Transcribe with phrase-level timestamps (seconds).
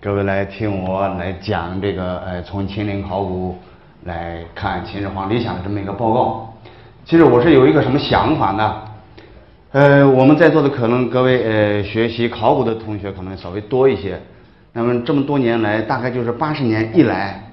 [0.00, 3.56] 各位来听我来讲这个呃，从秦岭考古
[4.04, 6.54] 来看秦始皇理想的这么一个报告。
[7.04, 8.80] 其实我是有一个什么想法呢？
[9.72, 14.20] 呃，我们在座的可能各位呃学习考古的同学可能稍微多一些。
[14.72, 17.50] 那么这么多年来，大概就是八十年以来，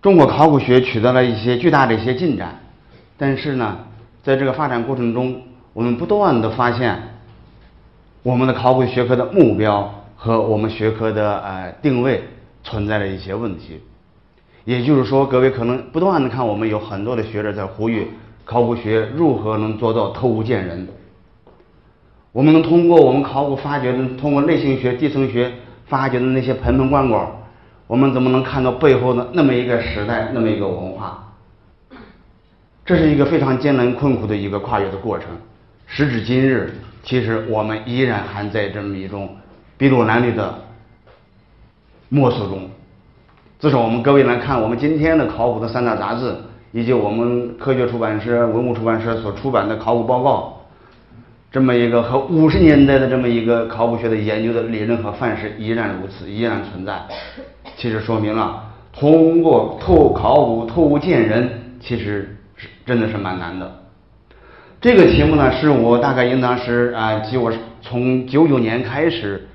[0.00, 2.58] 中国考古学取得了一些巨大的一些进展。
[3.18, 3.76] 但是呢，
[4.22, 5.42] 在这个发展过程中，
[5.74, 6.96] 我们不断的发现，
[8.22, 12.24] 我们的考古学科的目标和我们学科的呃定位
[12.64, 13.80] 存在了一些问题。
[14.64, 18.08] 也就是说，各位可能不断的看，我们有很多的学者在呼吁。
[18.44, 20.88] 考古学如何能做到透物见人？
[22.32, 25.52] 我们能通过我们考古发掘的，通过类型学、地层学
[25.86, 27.26] 发掘的那些盆盆罐罐，
[27.86, 31.32] 我们怎么能看到背后的那么一个时代、那么一个文化？
[32.84, 35.28] 这是一个非常艰难困苦的一个跨越的过程。
[35.86, 39.36] 时至今日，其实我们依然还在这么一种
[39.78, 40.54] 筚路蓝缕的
[42.08, 42.68] 摸索中。
[43.60, 46.34] 至少我们各位来看，我们今天的考古的三大杂志。
[46.70, 50.66] 以及我们科学出版社、文物出版社所出版的考古报告，
[51.50, 57.00] 这么一个和五十年代的这么一个考古学的研究的理论和范式依然如此，依然存在。
[57.74, 61.48] 其实说明了，通过透考古透见人，
[61.80, 63.80] 其实是真的是蛮难的。
[64.78, 69.47] 这个题目呢，是我大概应当是啊，即我从九九年开始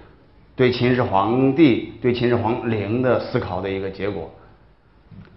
[0.56, 4.30] 对秦始皇帝、对秦始皇陵的思考的一个结果。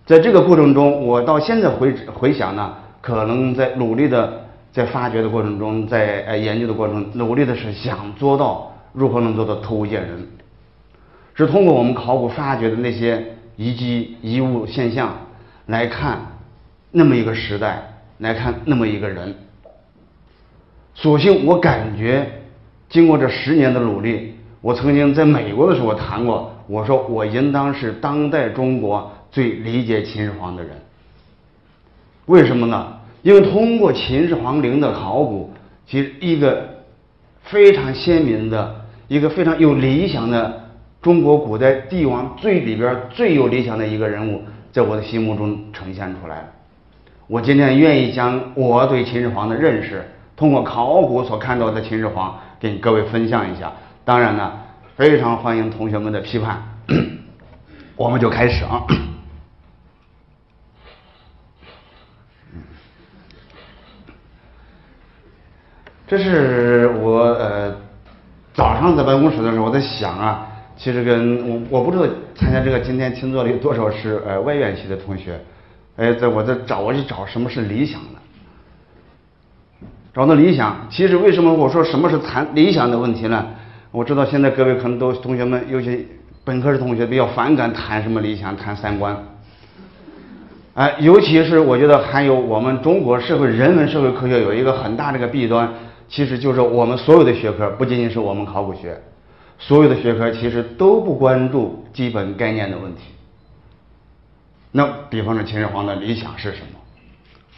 [0.04, 10.24] 在这个过程中，我到现在回回想呢，可能在努力的在发掘的过程中，在呃研究的过程中，努力的是想做到如何能做到透物见人，
[11.34, 13.24] 是通过我们考古发掘的那些
[13.56, 15.16] 遗迹遗物现象
[15.66, 16.20] 来看
[16.92, 17.82] 那么一个时代，
[18.18, 19.34] 来看那么一个人。
[20.94, 22.30] 所幸我感觉，
[22.88, 24.35] 经过这十年的努力，
[24.66, 29.12] 我曾经在美国的时候谈过，我说我应当是当代中国。
[29.30, 30.72] 最理解秦始皇的人，
[32.24, 32.94] 为什么呢？
[33.22, 35.52] 因为通过秦始皇陵的考古，
[35.86, 36.68] 其实一个
[37.42, 38.74] 非常鲜明的、
[39.06, 40.68] 一个非常有理想的
[41.02, 46.44] 中国古代帝王最里边最有理想的一个人物，在我的心目中呈现出来。
[47.28, 50.02] 我今天愿意将我对秦始皇的认识，
[50.34, 53.70] 通过考古所看到的秦始皇，跟各位分享一下。
[54.06, 54.52] 当然呢，
[54.94, 56.62] 非常欢迎同学们的批判。
[57.96, 58.86] 我们就开始啊。
[66.06, 67.74] 这是我呃
[68.54, 70.46] 早上在办公室的时候，我在想啊，
[70.76, 72.06] 其实跟我我不知道
[72.36, 75.36] 参加这个今天听座的有多少是呃外院系的同学，
[75.96, 78.20] 哎，在我在找我去找什么是理想的，
[80.14, 80.86] 找到理想。
[80.88, 83.44] 其实为什么我说什么是谈理想的问题呢？
[83.90, 86.06] 我知道现在各位可能都同学们尤其
[86.44, 89.16] 本科的同学比较反感谈什么理想，谈三观。
[90.74, 95.72] 哎，尤其是我觉得还有我们中国社会人文社会科学有一个很大的一个弊端。
[96.08, 98.96] 其实就是我们所有的学科，不仅仅是我们考古学，
[99.58, 103.02] 所有的学科其实都不关注基本概念的问题。
[104.70, 106.78] 那比方说秦始皇的理想是什么？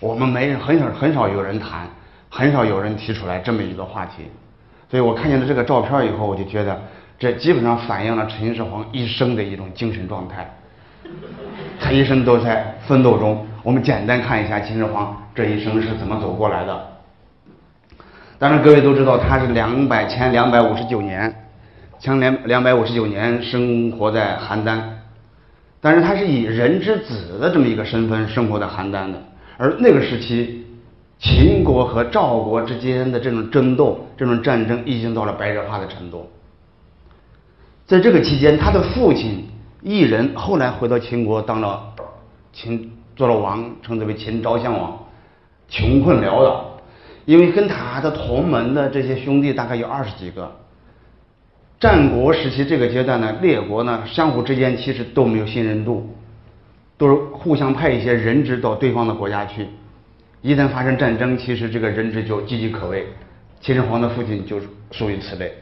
[0.01, 1.91] 我们没人很少很少有人谈，
[2.31, 4.23] 很少有人提出来这么一个话题。
[4.91, 6.81] 所以我看见了这个照片以后，我就觉得
[7.19, 10.49] 这基本上反映了秦始皇一生的一种精神状态。
[11.81, 13.47] 他一生都在奋斗中。
[13.63, 16.87] 我们简单看一下秦始皇这一生是怎么走过来的。
[18.39, 21.35] 当然，各位都知道他是两百前两百五十九年，
[21.99, 24.81] 前两两百五十九年生活在邯郸，
[25.81, 29.21] 但是他是以人之子的这么一个身份生活在邯郸的。
[29.57, 30.65] 而那个时期，
[31.19, 36.31] 秦国和赵国之间的这种争斗、这种战争已经到了白热化的程度。
[37.87, 39.49] 在这个期间，他的父亲
[39.83, 41.93] 异人后来回到秦国当了
[42.53, 44.97] 秦做了王，称之为秦昭襄王，
[45.69, 46.65] 穷困潦倒。
[47.25, 50.51] 因为跟他的同门的这些兄弟大概有二十几个。
[51.81, 56.15] 战国时期这个阶段呢，列国呢相互之间其实都没有信任度，
[56.97, 59.67] 都是互相派一些人质到对方的国家去。
[60.41, 63.07] 一旦发生战争，其实这个人质就岌岌可危。
[63.61, 64.61] 秦始皇的父亲就
[64.93, 65.53] 属于此类。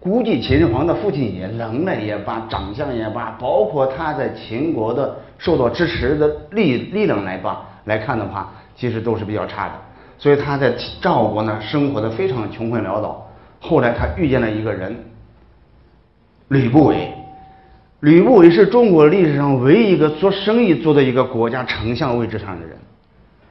[0.00, 9.74] 估计秦始皇的父亲也能耐也罢，长相也罢，包括他在秦国的受到支持的力力量来吧来看的话，其实都是比较差的。
[10.16, 13.30] 所以他在赵国呢，生活的非常穷困潦倒。
[13.60, 14.96] 后来他遇见了一个人，
[16.48, 17.12] 吕不韦。
[18.00, 22.76] 吕不韦是中国历史上唯一一个做生意做到一个国家丞相位置上的人，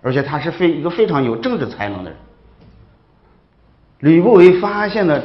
[0.06, 2.20] 而且他是非一个非常有政治才能的人。
[4.02, 5.20] 吕不韦发现了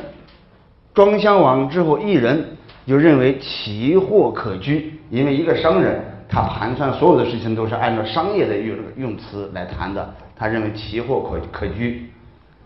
[0.94, 2.56] 庄襄王之后，一人
[2.86, 12.10] 就认为奇货可居，因为一个商人他盘算所有的事情都是按照商业的用用词来谈的，他认为奇货可可居。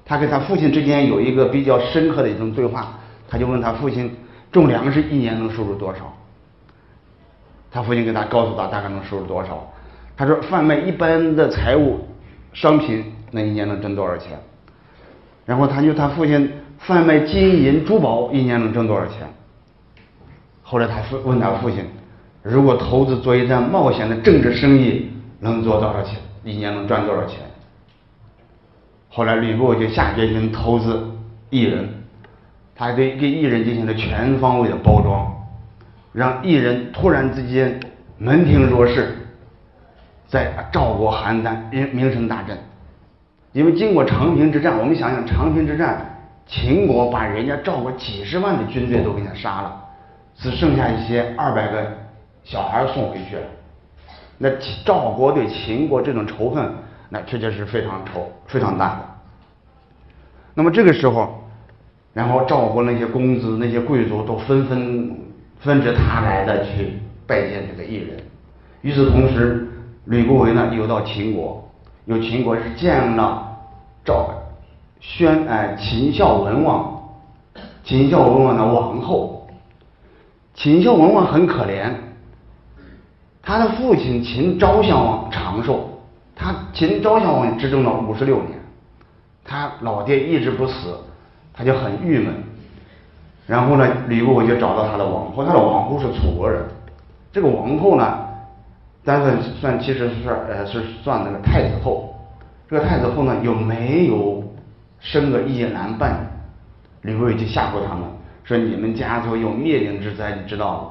[0.05, 2.97] 他跟他父亲之间有一个比较深刻的一种对话，
[3.29, 4.17] 他就问他父亲
[4.53, 6.15] 种粮食一年能收入多少？
[7.73, 9.69] 他父亲给他告诉他大概能收入多少？
[10.17, 12.01] 他说贩卖一般的财物
[12.53, 14.39] 商品，那一年能挣多少钱？
[15.45, 19.27] 然后他就他父亲贩卖金银珠宝，一年能挣多少钱？
[20.63, 21.85] 后来他父问他父亲，
[22.43, 26.19] 如果投资做一单冒险的政治生意，能做多少钱？
[26.45, 27.41] 一年能赚多少钱？
[29.09, 31.07] 后来吕布就下决心投资
[31.51, 31.89] 艺人，
[32.75, 35.33] 他对给艺人进行了全方位的包装，
[36.13, 37.79] 让艺人突然之间
[38.19, 39.17] 门庭若市，
[40.35, 42.59] 在赵国邯郸名名声大振。
[43.53, 46.05] 因为经过长平之战，我们想想长平之战，
[46.45, 49.81] 秦国把人家赵国几十万的军队都给他杀了，
[50.35, 51.87] 只剩下一些二百个
[52.43, 53.43] 小孩送回去了。
[54.37, 54.51] 那
[54.85, 56.69] 赵国对秦国这种仇恨，
[57.11, 59.01] 那确确实非常仇、非常大的。
[60.53, 61.45] 那么这个时候，
[62.13, 65.17] 然后赵国那些公子、那些贵族都纷纷
[65.61, 68.17] 纷至沓来的去拜见这个异人。
[68.83, 69.69] 与此同时，
[70.07, 71.63] 吕不韦呢又到秦国。
[72.07, 73.57] 由秦国是见了
[74.05, 74.29] 赵
[75.01, 77.03] 宣哎秦孝文王，
[77.83, 79.49] 秦孝文王的王后。
[80.53, 81.91] 秦孝文王很可怜，
[83.43, 85.89] 他的父亲秦昭襄王长寿，
[86.37, 88.51] 他秦昭襄王执政了五十六年，
[89.45, 90.95] 他老爹一直不死，
[91.55, 92.35] 他就很郁闷。
[93.47, 96.63] 然后呢，吕不韦就找到他的王后，他的王后是楚国人，
[97.33, 98.24] 这个王后呢。
[99.05, 102.15] 但是算其实是呃是算那个太子后，
[102.69, 104.43] 这个太子后呢又没有
[104.99, 106.27] 生个一男半
[107.03, 108.05] 女，吕不韦就吓唬他们
[108.45, 110.91] 说你们家族有灭顶之灾，你知道吗？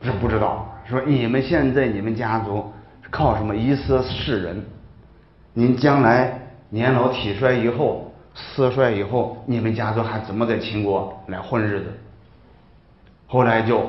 [0.00, 2.64] 是不知道，说你们现在你们家族
[3.10, 4.62] 靠什么以色世人？
[5.52, 6.38] 您将来
[6.70, 11.86] 年老体衰以后，色衰以后，你们家族还怎么在秦国来混日子？
[13.26, 13.88] 后来就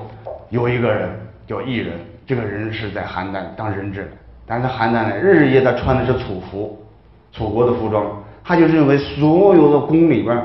[0.49, 1.09] 有一个人
[1.47, 1.97] 叫异人。
[2.25, 4.11] 这个人是在邯郸当人质，
[4.47, 6.83] 但是邯郸呢，日日夜他穿的是楚服，
[7.31, 8.03] 楚国的服装，
[8.43, 10.35] 他就认为所有的宫里边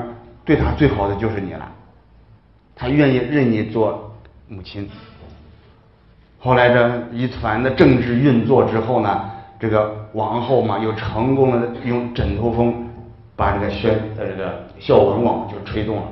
[0.45, 1.67] 对他最好的就是你了，
[2.75, 4.13] 他愿意认你做
[4.47, 4.87] 母亲。
[6.39, 9.29] 后来这一团的政治运作之后呢，
[9.59, 12.87] 这个王后嘛又成功的用枕头风
[13.35, 16.03] 把这个宣呃这个孝文王就吹动了，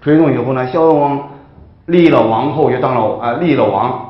[0.00, 1.28] 吹动以后呢，孝文王
[1.86, 4.03] 立了王后就当了啊立了王。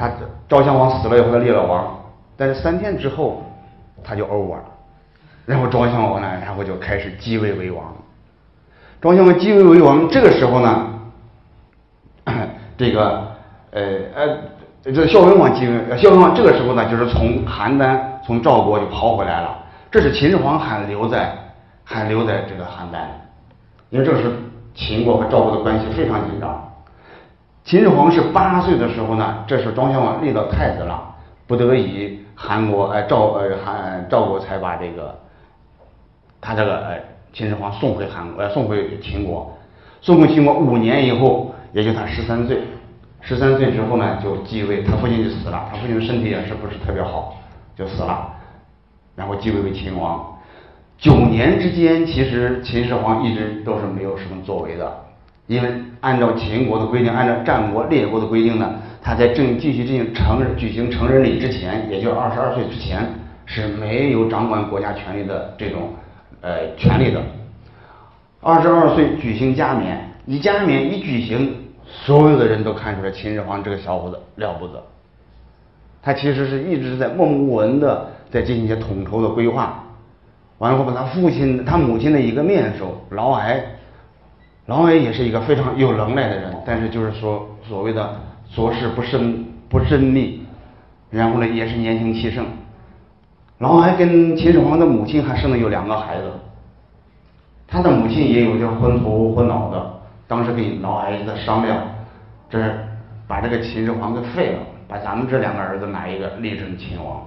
[0.00, 0.10] 他
[0.48, 1.94] 赵襄王死了以后，他立了王，
[2.34, 3.44] 但是三天之后
[4.02, 4.64] 他就 over 了，
[5.44, 7.84] 然后赵襄王呢，然后就开始继位为王。
[9.02, 10.86] 赵襄王继位为王，这个时候呢，
[12.78, 13.28] 这个
[13.72, 13.82] 呃
[14.14, 14.38] 呃，
[14.84, 19.58] 这孝文王继位，孝文王这个时候呢，就是从邯郸从赵国就跑回来了。
[19.90, 21.36] 这是秦始皇还留在
[21.84, 23.00] 还留在这个邯郸，
[23.90, 24.32] 因为这是
[24.74, 26.69] 秦国和赵国的关系非常紧张。
[27.70, 31.14] 秦始皇是八岁的时候呢，这是庄襄王立了太子了，
[31.46, 35.16] 不得已韩国哎赵呃韩赵国才把这个
[36.40, 37.00] 他这个哎
[37.32, 39.56] 秦始皇送回韩国呃送回秦国，
[40.00, 42.60] 送回秦国五年以后，也就他十三岁，
[43.20, 47.36] 十三岁之后呢就继位，他父亲就死了，他父亲身体也是不是特别好，
[47.76, 48.32] 就死了，
[49.14, 50.36] 然后继位为秦王。
[50.98, 54.92] 九年之间，其实秦始皇一直都是没有什么作为的。
[55.50, 55.68] 因为
[56.00, 63.04] 按照秦国的规定，按照战国列国的规定呢，他在正继续进行成举行成人礼之前，也就二十二岁之前
[63.46, 65.88] 是没有掌管国家权力的这种
[66.40, 67.20] 呃权利的。
[68.40, 71.52] 二十二岁举行加冕，一加冕一举行，
[71.84, 74.80] 所有的人都看出来秦始皇这个小伙子了不得。
[76.00, 79.82] 他其实是一直在默默无闻的在进行一些统筹的规划，
[80.58, 83.56] 完了后把他父亲、他母亲的一个面首嫪毐。
[84.66, 88.16] 嫪毐也是一个非常有能耐的人，但是就是说所谓的
[88.48, 90.46] 做事不慎不缜密，
[91.10, 92.46] 然后呢也是年轻气盛。
[93.58, 96.30] 嫪毐跟秦始皇的母亲还生了有两个孩子，
[97.66, 99.92] 他的母亲也有点昏头昏脑的，
[100.28, 101.78] 当时跟嫪毐在商量，
[102.48, 102.60] 这
[103.26, 107.20] 把这个秦始皇给废了，把咱们这两个儿子哪一个立成秦王。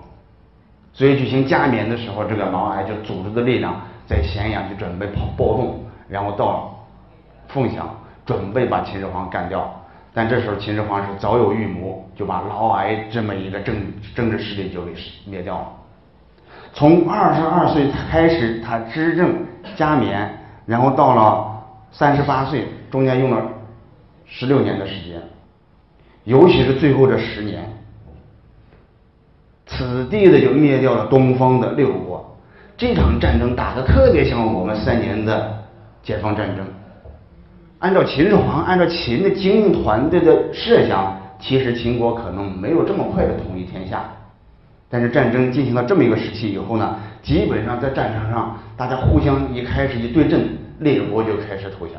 [0.93, 6.69] 所以举行加冕的时候，这个嫪毐就组织的力量在咸阳就准备跑暴动，然后到。
[7.53, 7.87] 凤翔
[8.25, 9.71] 准备把秦始皇干掉，
[10.13, 13.75] 但这时候秦始皇是早有预谋，就把嫪毐这么一个政
[14.15, 14.91] 政治势力就给
[15.25, 15.67] 灭掉了。
[16.73, 19.35] 从二十二岁开始，他执政
[19.75, 20.27] 加冕，
[20.65, 23.43] 然后到了三十八岁，中间用了
[24.25, 25.21] 十六年的时间，
[26.23, 27.63] 尤其是最后这十年，
[29.67, 32.35] 此地的就灭掉了东方的六国。
[32.75, 35.63] 这场战争打得特别像我们三年的
[36.01, 36.65] 解放战争。
[37.83, 44.05] 按照秦始皇，按照秦的精英团队的设想，其实秦国可能没有这么快的统一天下。
[44.89, 50.47] 但是战争进行到这么一个时期以后呢，基本上在战场上，大家互相一开始一对阵，
[50.79, 51.95] 列国就开始投降，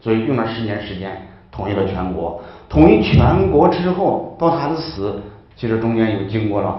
[0.00, 2.38] 所以用了十年时间统一了全国。
[2.68, 5.18] 统一全国之后，到他的死，
[5.56, 6.78] 其实中间又经过了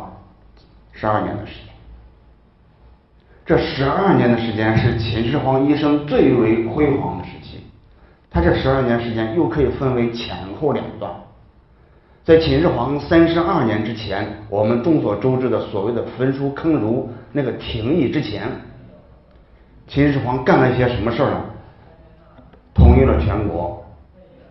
[0.91, 1.74] 十二年的时间。
[3.44, 7.37] 这十二年的时间是秦始皇一生最为辉煌的时期。
[8.29, 11.12] 他这十二年时间又可以分为前后两段。
[12.24, 18.51] 在秦始皇三十二年之前，我们众所周知的所谓的焚书坑儒那个廷议之前，
[19.88, 21.46] 秦始皇干了一些什么事儿呢？
[22.74, 23.81] 统一了全国，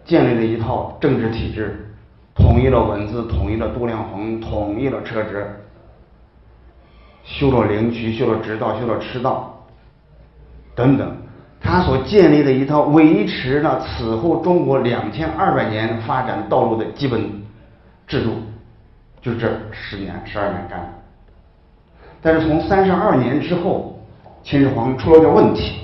[0.06, 1.94] 建立了一套政治体制，
[2.34, 5.46] 统一了文字，统一了度量衡，统一了车辙，
[7.24, 9.54] 修了灵渠，修了直道，修了赤道，
[10.74, 11.14] 等等。
[11.66, 17.28] 他所建立的一套维持了此后中国两千二百年发展道路的基本。
[18.06, 18.36] 制度
[19.20, 20.86] 就这十年、十二年干的，
[22.22, 23.98] 但是从三十二年之后，
[24.44, 25.80] 秦始皇出了点问题，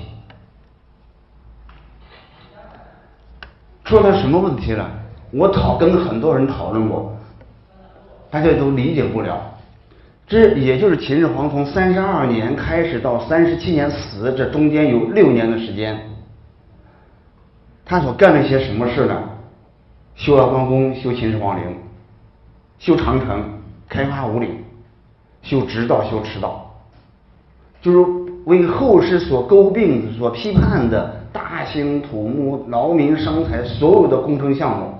[3.83, 4.89] 出了什么问题了？
[5.31, 7.13] 我讨跟很多人讨论过，
[8.31, 9.52] 大家都理解不了。
[10.25, 15.99] 这也就是秦始皇从三十二年开始到三十七年死，这中间有六年的时间，
[17.85, 19.21] 他所干了些什么事呢？
[20.15, 21.63] 修了关公，修秦始皇陵。
[22.79, 23.43] 修长城，
[23.87, 24.49] 开发五岭，
[25.41, 26.69] 修直道，修驰道，
[27.81, 28.11] 就是
[28.45, 34.93] 为后世所诟病、所批判的大兴土木、劳民伤财，所有的工程项目，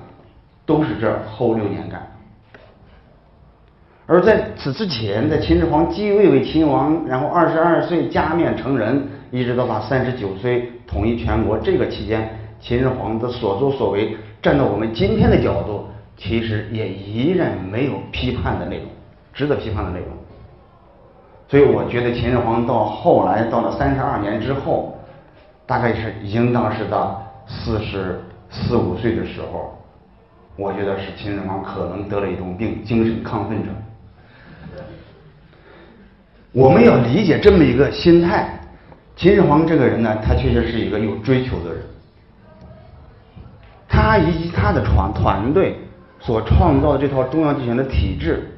[0.65, 2.12] 都是这后六年干。
[4.05, 12.29] 而在此之前，在秦始皇继位为秦王，然后二十二岁加冕成人，一直到他三十九岁统一全国这个期间，
[12.60, 15.86] 秦始皇的所作所为，站到我们今天的角度。
[16.15, 18.86] 其实也依然没有批判的内容，
[19.33, 20.10] 值得批判的内容。
[21.50, 24.95] 所以我觉得秦始皇到后来到了三十二年之后，
[25.65, 29.75] 大概是应当是到四十四五岁的时候，
[30.55, 33.74] 我觉得是秦始皇可能得了一种病，精神亢奋症。
[36.53, 38.57] 我们要理解这么一个心态，
[39.17, 41.81] 秦始皇这个人呢，他确实是一个有追求的人，
[43.89, 45.77] 他以及他的团团队。
[46.25, 48.50] 所创造的这套中央集权的体制，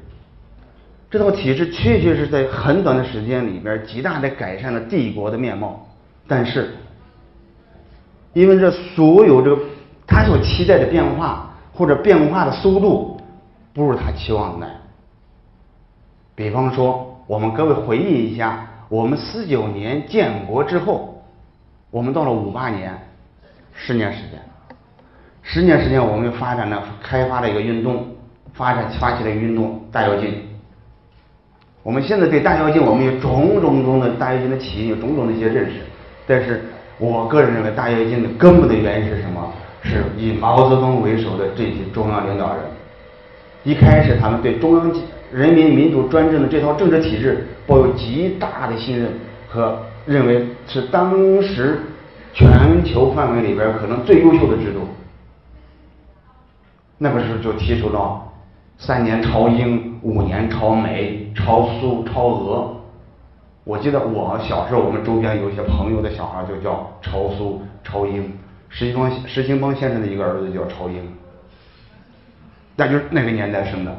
[1.09, 5.83] 这套体制确确实在很短的时间里边极大的改善了帝国的面貌。
[6.27, 6.75] 但是，
[8.33, 9.57] 因为这所有这
[10.05, 13.19] 他所期待的变化或者变化的速度
[13.73, 14.69] 不如他期望的。
[16.35, 21.23] 比方说，我们各位回忆一下，我们四九年建国之后，
[21.89, 22.93] 我们到了五八年，
[23.73, 24.39] 十年时间。
[25.41, 28.05] 十年时间，我们发展了、开发了一个运动，
[28.53, 30.43] 发展发起了运动——大跃进。
[31.81, 35.81] 我们现在对大跃进，我们有种种种的大跃进的起因，有种种的一些认识。
[36.27, 36.63] 但是
[36.99, 39.51] 我个人认为，大跃进的根本的原因是什么？
[39.83, 42.63] 是以毛泽东为首的这些中央领导人，
[43.63, 44.91] 一开始他们对中央
[45.35, 49.11] 人民民主专政的这套政治体制抱有极大的信任
[49.49, 51.77] 和认为是当时
[52.33, 54.87] 全球范围里边可能最优秀的制度。
[56.97, 58.33] 那个时候就提出到
[58.77, 62.73] 三年超英，五年超美，超苏，超俄。
[63.65, 68.31] 我记得我小时候，我们周边有一些朋友的小孩就叫超苏、超英。
[68.69, 71.05] 石兴邦石兴邦先生的一个儿子叫超英，
[72.77, 73.93] 那就是那个年代生的。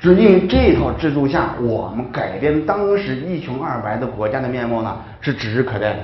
[0.00, 5.98] 是因为这套制度下，我们改变当时一穷二白的国家的面貌呢，是指日可待的。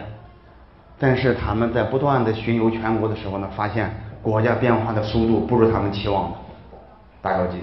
[0.98, 3.90] 但是他们在不断的巡游全国的时候呢，发现。
[4.22, 6.36] 国家变化的速度不如他们期望的，
[7.22, 7.60] 大跃进，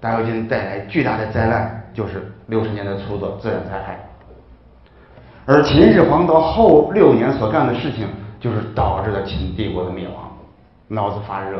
[0.00, 3.98] 大跃进带来巨大的灾难，就是六十年的出的自然灾害。
[5.44, 8.08] 而秦始皇到后六年所干的事情，
[8.40, 10.32] 就是导致了秦帝国的灭亡。
[10.88, 11.58] 脑子发热，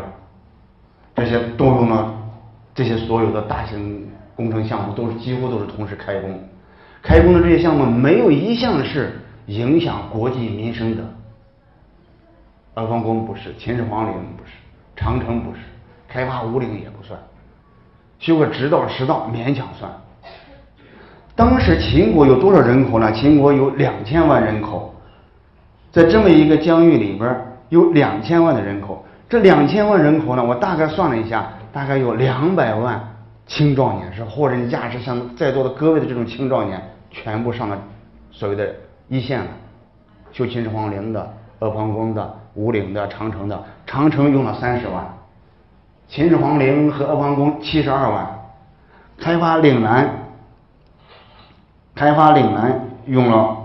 [1.17, 2.15] 这些动用了
[2.75, 6.41] 这些所有的大型工程项目，都是几乎都是同时开工。
[7.03, 11.03] 开工的这些项目，没有一项是影响国计民生的。
[12.75, 14.53] 阿房宫不是，秦始皇陵不是，
[14.97, 15.59] 长城不是，
[16.09, 17.17] 开发五岭也不算，
[18.19, 19.89] 修个直道、驰道勉强算。
[21.37, 23.13] 当时秦国有多少人口呢？
[23.13, 24.93] 秦国有两千万人口，
[25.93, 27.37] 在这么一个疆域里边，
[27.69, 33.03] 有两千万的人口，这两千万人口呢，我大概算了一下，大概有两百万
[33.49, 37.77] 青壮年，是货真价实，像在座的各位的这种青壮年，全部上了
[38.31, 38.73] 所谓的
[39.09, 39.49] 一线了，
[40.31, 45.05] 修秦始皇陵的、阿房宫的、武陵的、长城的，长城用了三十万，
[46.07, 48.25] 秦始皇陵和阿房宫七十二万，
[49.19, 50.09] 开发岭南，
[51.93, 53.57] 开发岭南用了，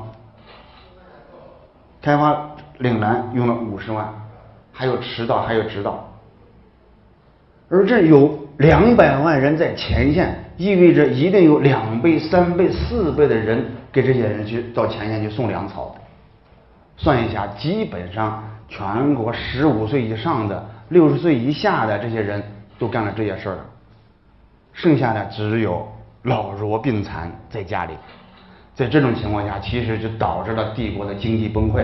[2.02, 2.36] 开发
[2.80, 4.12] 岭南用了五十万。
[4.74, 6.09] 还有迟到，还有直道，
[7.70, 15.96] 而这有两百万人在前线，意味着一定有两倍、三倍、四倍的人给这些人去到前线去送粮草。
[16.98, 22.44] 算一下，基本上全国十五岁以上的、六十岁以下的这些人
[22.80, 23.66] 都干了这些事儿了，
[24.74, 25.88] 剩下的只有
[26.24, 27.94] 老弱病残在家里。
[28.74, 31.84] 在这种情况下，其实就导致了帝国的经济崩溃。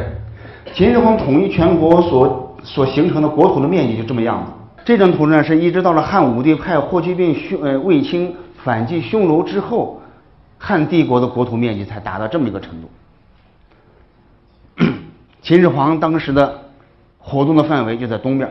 [0.73, 2.41] 秦始皇统一全国所。
[2.63, 4.51] 所形成的国土的面积就这么样子。
[4.85, 8.31] 这张图呢，是一直到了汉武帝派霍去病匈呃卫青
[8.63, 9.99] 反击匈奴之后，
[10.59, 12.89] 汉帝国的国土面积才达到这么一个程度。
[15.41, 16.61] 秦始皇当时的
[17.17, 18.47] 活动的范围就在东边。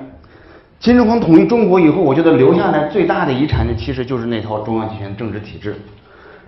[0.81, 5.81] 秦始皇统一中国以后，我觉得留下来最大的遗产呢，其实就是那套中央集权政治体制。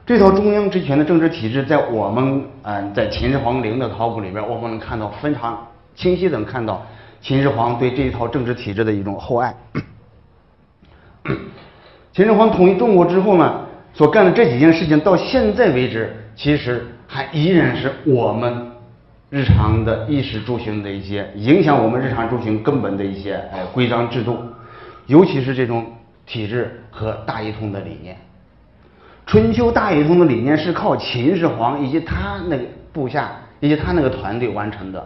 [0.04, 5.64] 这套中央集权的政治体制，在我们嗯在秦始皇陵的考古里边，我们能看到非常
[5.94, 6.84] 清晰的能看到。
[7.26, 9.52] 秦始皇对这一套政治体制的一种厚爱。
[12.14, 18.70] 秦始皇统一中国之后呢，所干的这几件事情，到现在为止，其实还依然是我们
[19.28, 24.38] 日常的衣食住行的一些影响我们日常住行根本的一些哎规章制度，
[25.06, 25.84] 尤其是这种
[26.26, 28.16] 体制和大一统的理念。
[29.26, 35.04] 春秋大一统的理念是靠秦始皇以及他那个部下以及他那个团队完成的。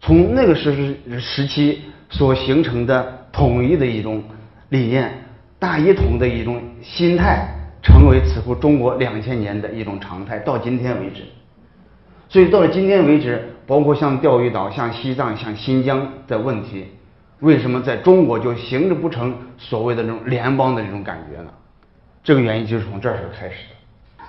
[0.00, 4.22] 从那个时时期所形成的统一的一种
[4.68, 5.12] 理念、
[5.58, 7.48] 大一统的一种心态，
[7.82, 11.22] 成为此后中国两千年的一种常态，到今天为止。
[12.28, 16.86] 所以到了今天为止，包括像钓鱼岛、像西藏、像新疆的问题，
[17.40, 21.50] 为什么在中国就形成不成所谓的那种联邦的这种感觉呢？
[22.22, 24.24] 这个原因就是从这时候开始的。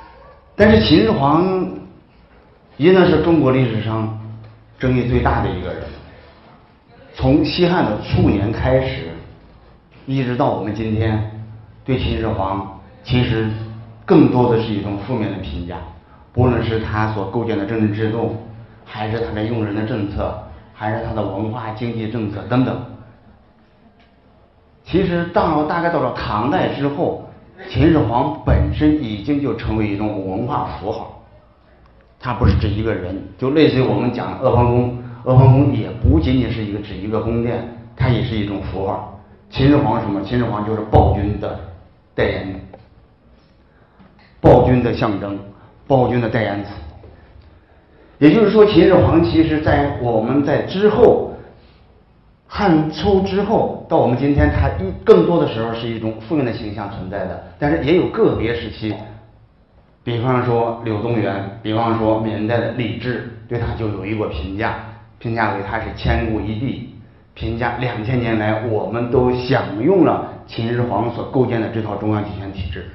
[0.55, 1.69] 但是秦始皇
[2.77, 4.19] 一呢是中国历史上。
[4.79, 5.83] 争议最大的一个人，
[7.15, 9.07] 从西汉的初年开始，
[10.05, 11.31] 一直到我们今天，
[11.83, 13.49] 对秦始皇其实
[14.05, 15.77] 更多的是一种负面的评价。
[16.31, 18.35] 不论是他所构建的政治制度，
[18.85, 20.37] 还是他的用人的政策，
[20.75, 22.79] 还是他的文化经济政策等等。
[24.83, 27.27] 其实到了大概到了唐代之后，
[27.67, 31.16] 秦始皇本身已经就成为一种文化符号。
[32.19, 37.63] 它不是指一个人，就类似于我们讲阿房宫，阿房宫也不仅仅是一个指一个宫殿，
[37.95, 39.19] 它也是一种符号。
[39.49, 40.21] 秦始皇什么？
[40.23, 41.59] 秦始皇就是暴君的
[42.15, 42.59] 代言，
[44.41, 45.37] 暴君的象征，
[45.87, 46.71] 暴君的代言词。
[48.17, 51.31] 也就是说，秦始皇其实在我们在之后
[52.47, 58.93] 汉初之后到我们今天，他一更多的时候是一种负面的形象存在的，但是也有个别时期。
[60.07, 64.75] 比方说柳宗元，比方说明代的李治，对他就有一个评价，
[65.19, 66.93] 评价为他是千古一帝，
[67.33, 72.85] 评价两千年来我们都享用了秦始皇所构建的这套中央集权体制。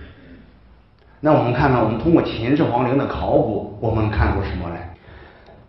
[1.21, 4.95] 那我们看看，我们通过秦始皇陵的考古，我们看出什么来？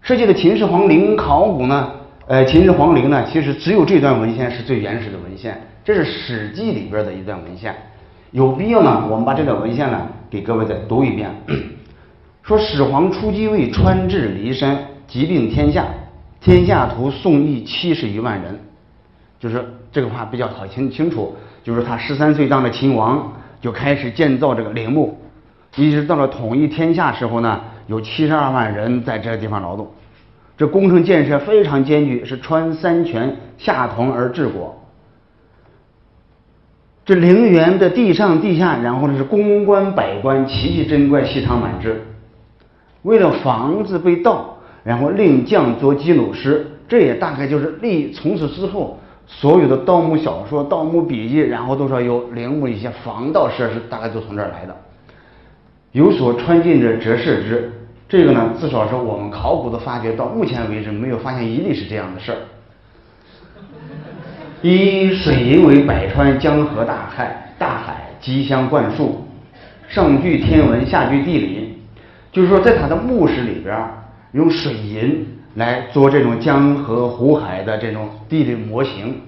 [0.02, 1.92] 设计的秦始皇陵考古呢？
[2.28, 7.76] 呃，秦始皇陵呢，其实只有这段文献是最原始的文献，这是《史记》里边的一段文献。
[8.32, 11.30] 有必要呢，我们把这段文献呢给各位再读一遍。
[12.42, 15.86] 说始皇初即位，穿至骊山，疾病天下，
[16.42, 18.60] 天下图宋义七十余万人。
[19.40, 25.16] 就是这个话比较好清清楚，就是他十三岁当了秦王，就开始建造这个陵墓，
[25.76, 29.88] 一直到了统一天下时候呢，有七十二万人在这个地方劳动。
[30.58, 34.83] 这工程建设非常艰巨，是穿三泉下同而治国。
[37.06, 42.02] 这陵园的地上地下，然后呢是宫官百官，奇奇珍怪，细藏满之。
[43.02, 54.74] 为了防止被盗，然后令将作基鲁师，这也大概就是立从此之后，所有的盗墓小说、盗墓笔记，然后都是有陵墓一些防盗设施，大概就从这儿来的。
[55.92, 57.70] 有所穿进者，折射之。
[58.08, 62.38] 这个呢，至少是我们考古的发掘到目前为止，没有发现一例是这样的事儿。
[64.64, 69.22] 以水银为百川、江河、大海、大海吉相灌输，
[69.90, 71.78] 上具天文，下具地理。
[72.32, 73.78] 就是说，在它的墓室里边，
[74.32, 79.20] 用水银来做这种江河湖海的这种地理模型，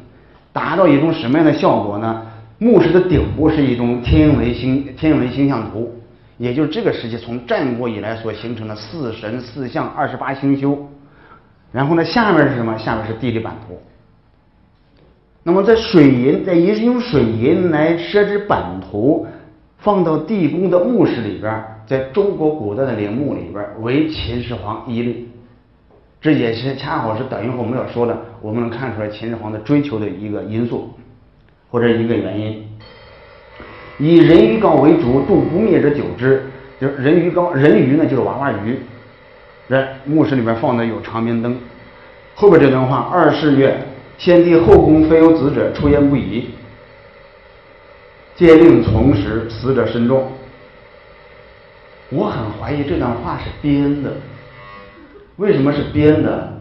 [0.54, 2.26] 达到一种什么样的效果呢？
[2.58, 5.94] 墓室的顶部是一种天文星天文星象图，
[6.38, 10.90] 也就是这个时期从战国以来所形成的四神四象二十八星宿。
[11.74, 12.78] 然后呢，下面是什么？
[12.78, 13.78] 下面是地理版图。
[15.48, 19.28] 那么在水银，在以用水银来设置版图，
[19.78, 25.30] 放到地宫的墓室里边，在中国古代的陵墓里边为秦始皇一例。
[26.20, 30.90] 这也是恰好是等一会儿我们要说的，我们能看出来秦始皇的追求的一个因素
[31.70, 32.68] 或者一个原因。
[34.00, 36.42] 以人鱼缸为主，铸不灭者久之，
[36.82, 38.80] 就是人鱼缸，人鱼呢就是娃娃鱼。
[39.70, 41.56] 在墓室里边放的有长明灯。
[42.34, 43.78] 后边这段话：二是月，
[44.18, 46.50] 先帝后宫非有子者，出言不已，
[48.36, 50.26] 皆令从时，死者深重。
[52.10, 54.14] 我很怀疑这段话是编的。
[55.36, 56.54] 为什么是编的？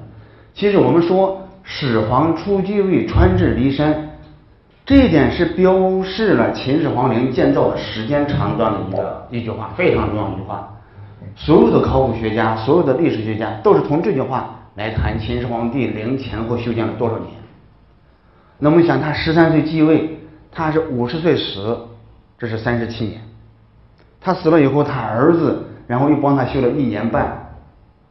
[0.52, 4.10] 其实我们说始皇初继位，穿至骊山，
[4.84, 10.70] 这一点是标示了秦始皇陵建造的时间长短的一个一句话，非常重要一句话。
[11.36, 17.43] 所有的考古学家、所有的历史学家都是从这句话来谈秦始皇帝陵前后修建了多少年。
[18.58, 20.18] 那我们想他十三岁继位，
[20.50, 21.76] 他是五十岁死，
[22.38, 23.20] 这是三十七年。
[24.20, 27.40] 他死了以后，他儿子然后又帮他修了一年半。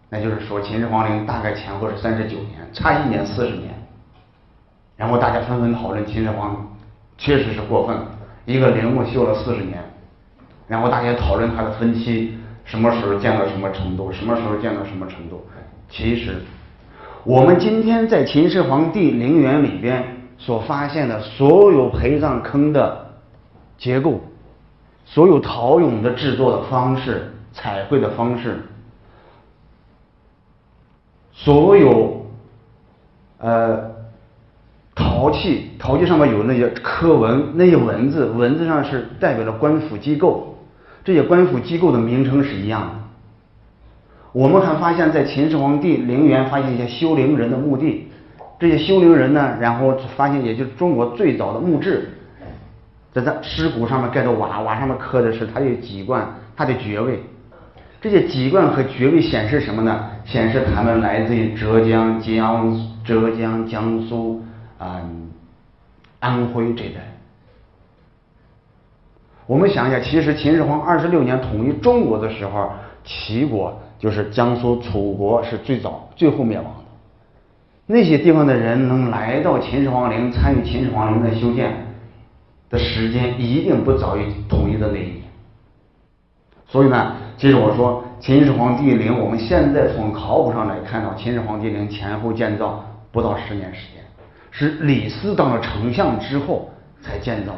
[0.09, 3.73] 那就是说，秦始皇陵大概前后是三十九年，差一年四十年。
[4.95, 6.55] 然后大家纷纷讨论秦始皇
[7.17, 7.97] 确实是过分，
[8.45, 9.79] 一个陵墓修了四十年。
[10.67, 15.43] 然后大家讨论他的分期，什么时候建到什么程度，什么时候建到什么程度。
[15.89, 16.35] 其实，
[17.23, 20.03] 我们今天在秦始皇帝陵园里边
[20.45, 23.05] 所发现的所有陪葬坑的
[23.77, 24.19] 结构，
[25.05, 28.61] 所有陶俑的制作的方式、彩绘的方式。
[31.31, 32.25] 所有
[33.37, 33.89] 呃
[34.93, 40.57] 陶器，陶器上面有那些刻纹，那些文字，文字上是代表了官府机构，
[41.05, 42.89] 这些官府机构的名称是一样的。
[44.33, 48.02] 我们还发现，在秦始皇帝陵园发现一些修陵人的墓地，
[48.63, 52.07] 这些修陵人呢，然后发现也就是中国最早的墓志，
[53.11, 57.21] 在他尸骨上面盖的瓦，瓦上面刻的是他的籍贯，他的爵位。
[57.99, 60.09] 这些籍贯和爵位显示什么呢？
[60.23, 62.73] 显示他们来自于浙江、江
[63.03, 64.41] 浙江、江苏、
[64.77, 65.01] 啊
[66.21, 67.01] 安徽这一带。
[69.45, 72.71] 我们想一下，其实秦始皇二十六年统一中国的时候，
[73.03, 76.73] 齐国就是江苏、楚国是最早、最后灭亡。
[77.85, 81.73] 那些地方的人能来到秦始皇陵参与秦始皇陵的修建
[82.69, 85.23] 的时间，一定不早于统一的那一年。
[86.65, 87.15] 所以呢？
[87.35, 94.03] 其实我说秦始皇帝陵，我们现在从考古上来看到，秦始皇帝陵前后建造不到十年时间，
[94.49, 96.69] 是李斯当了丞相之后
[97.01, 97.53] 才建造。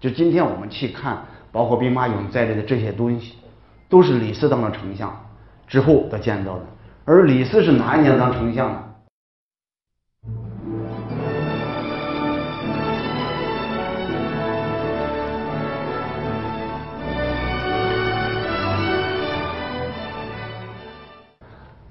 [0.00, 1.18] 就今天我们去看，
[1.52, 3.34] 包括兵马俑在内的这些东西，
[3.88, 5.14] 都是李斯当了丞相
[5.66, 6.62] 之后的建造的。
[7.04, 8.87] 而李斯是哪一年当丞相的？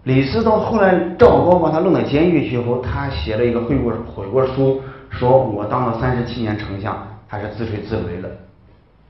[0.07, 8.29] 李斯到后来，赵高把他弄到监狱去以后，他写了一个悔过悔过书，说我当了三十七年丞相，他是自吹自擂的，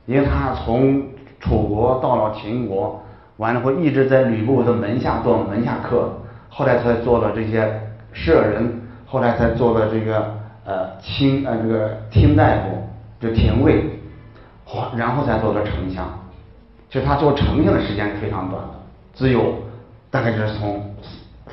[0.07, 1.03] 因为他从
[1.39, 2.99] 楚国到了秦国，
[3.36, 6.10] 完了后一直在吕布的门下做门下客，
[6.49, 7.71] 后来才做了这些
[8.12, 10.33] 舍人，后来才做了这个
[10.65, 12.81] 呃卿呃这个卿大夫，
[13.19, 13.83] 就廷尉，
[14.95, 16.07] 然后才做了丞相，
[16.89, 18.69] 就他做丞相的时间是非常短的，
[19.13, 19.53] 只有。
[20.10, 20.84] 大概就是从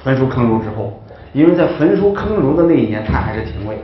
[0.02, 0.92] 焚书坑儒之后，
[1.32, 3.78] 因为在焚书坑儒的那一年，他还是廷尉，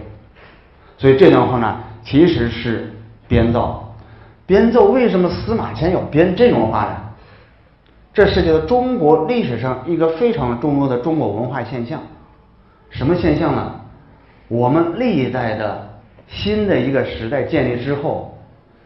[0.96, 2.92] 所以这段话呢，其实是
[3.26, 3.86] 编造。
[4.46, 6.96] 编造为什么司马迁要编这种话呢？
[8.12, 12.00] 这涉及到中国历史上一个非常重要的中国文化现象。
[12.90, 13.80] 什么现象呢？
[14.48, 15.88] 我们历代的
[16.26, 18.36] 新的一个时代建立之后，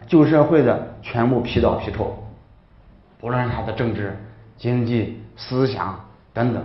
[0.06, 2.14] 旧社会的全部批倒批臭，
[3.18, 4.14] 不论是他的政治、
[4.58, 5.20] 经济。
[5.36, 5.98] 思想
[6.32, 6.64] 等等，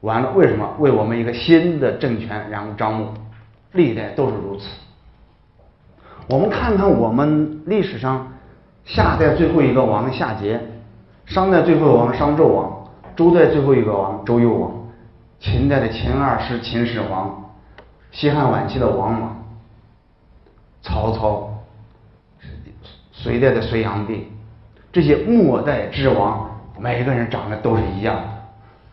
[0.00, 3.08] 完了，为什么为我们一个新的政权然后招募？
[3.72, 4.66] 历代都是如此。
[6.28, 8.28] 我们看看我们历史上
[8.84, 10.58] 夏代最后一个王夏桀，
[11.26, 14.72] 商代最后一个王商纣王，周代最后一个王周幽王，
[15.38, 17.50] 秦代的秦二世秦始皇，
[18.10, 19.44] 西汉晚期的王莽，
[20.82, 21.50] 曹操，
[23.12, 24.28] 隋代的隋炀帝，
[24.92, 26.47] 这些末代之王。
[26.78, 28.28] 每个人长得都是一样的，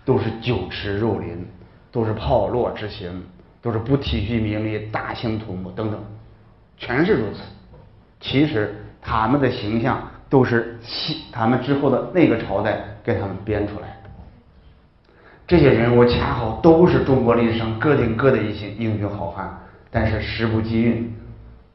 [0.03, 1.45] 都是酒池肉林，
[1.91, 3.23] 都是炮烙之刑，
[3.61, 5.99] 都是不体恤民力、大兴土木等等，
[6.77, 7.41] 全是如此。
[8.19, 10.79] 其实他们的形象都是
[11.31, 14.09] 他们之后的那个朝代给他们编出来的。
[15.47, 19.55] 这些人物恰好都是中国历史上各顶各的一些英雄好汉，
[19.91, 21.15] 但是时不济运，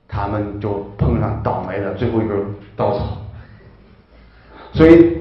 [0.09, 2.37] 他们就碰上倒霉的最后一根
[2.75, 3.17] 稻草。
[4.73, 5.20] 所以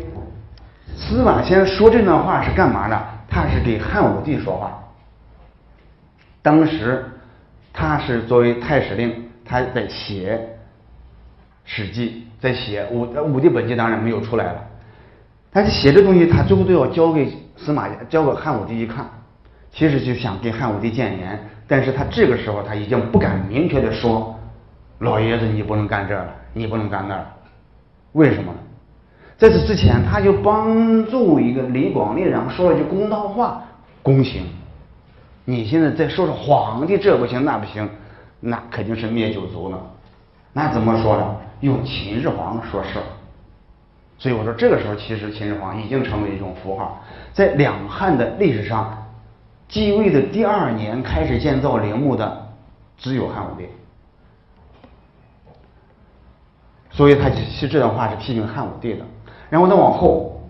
[0.99, 3.01] 司马迁说这段话是干嘛呢？
[3.29, 4.77] 他是给汉武帝说话。
[6.41, 7.05] 当时
[7.71, 10.35] 他是作为太史令，他在写
[11.63, 13.01] 《史记》，在写武
[13.33, 14.63] 武帝本纪，当然没有出来了。
[15.51, 19.07] 但是写这东西，他最后都要交给司马交给汉武帝一看，
[19.71, 21.39] 其实就想给汉武帝谏言。
[21.65, 24.37] 但是他这个时候他已经不敢明确的说，
[24.99, 27.25] 老爷子你不能干这了，你不能干那了，
[28.11, 28.53] 为什么？
[29.39, 33.63] 在此之前，他就帮助一个李广利，然后说了句公道话，
[34.03, 34.43] 公行。
[35.45, 37.89] 你现在再说说皇帝这不行那不行，
[38.41, 39.79] 那肯定是灭九族了。
[40.51, 41.35] 那怎么说呢？
[41.61, 43.03] 用秦始皇说事儿。
[44.17, 49.07] 所以我说，这个时候其实秦始皇已经成为一种符号，在两汉的历史上，
[49.69, 52.45] 继位的第二年开始建造陵墓的
[52.97, 53.65] 只有汉武帝。
[56.91, 59.05] 所以他其实这段话是批评汉武帝的。
[59.49, 60.41] 然后再往后，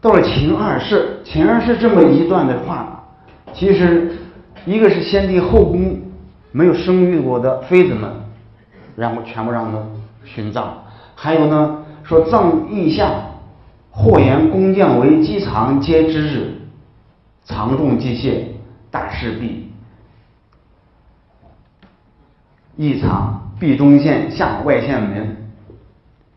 [0.00, 3.04] 到了秦二世，秦二世这么一段的话，
[3.52, 4.12] 其实
[4.64, 6.00] 一个是先帝后宫
[6.50, 8.10] 没有生育过的妃子们，
[8.96, 9.82] 然后全部让他们
[10.26, 10.82] 殉葬。
[11.14, 13.10] 还有呢，说葬义下，
[13.90, 16.54] 或言工匠为积藏皆之日，
[17.44, 18.44] 藏重机械，
[18.90, 19.70] 大事毕。
[22.76, 25.43] 一藏壁中线，下外线门。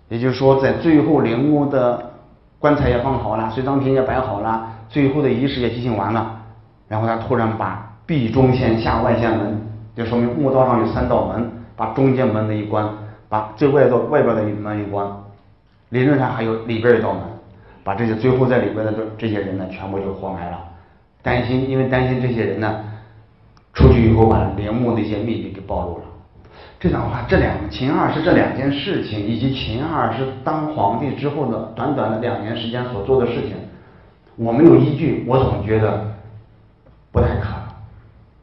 [0.09, 2.11] 也就是说，在最后陵墓的
[2.59, 6.41] 棺材也放好了，随葬品也摆好了，最后的仪式也进行完了，
[6.87, 9.61] 然后他突然把壁中线下外线门，
[9.95, 12.87] 就说明墓道上有三道门，把中间门的一关。
[13.29, 15.05] 把最外道外边的一门一关，
[15.89, 17.23] 理论上还有里边一道门，
[17.83, 20.57] 把这些最后在里边的这这些人呢，全部就活埋了。
[21.21, 22.85] 担心，因为担心这些人呢，
[23.73, 26.03] 出去以后把陵墓的一些秘密给暴露了。
[26.79, 33.55] 这段话，这两秦二世这两件事情，以及秦二世当皇帝之后的短短的两年时间所做的事情，
[34.35, 36.05] 我没有依据，我总觉得
[37.11, 37.61] 不太可能，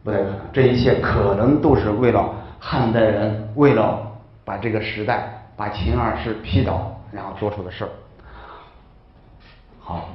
[0.02, 0.38] 不太可能。
[0.52, 4.00] 这一切可能都是为了汉代人，为了。
[4.46, 7.88] 把这个时代，把秦二世劈倒，然后做出的事儿。
[9.80, 10.06] 好，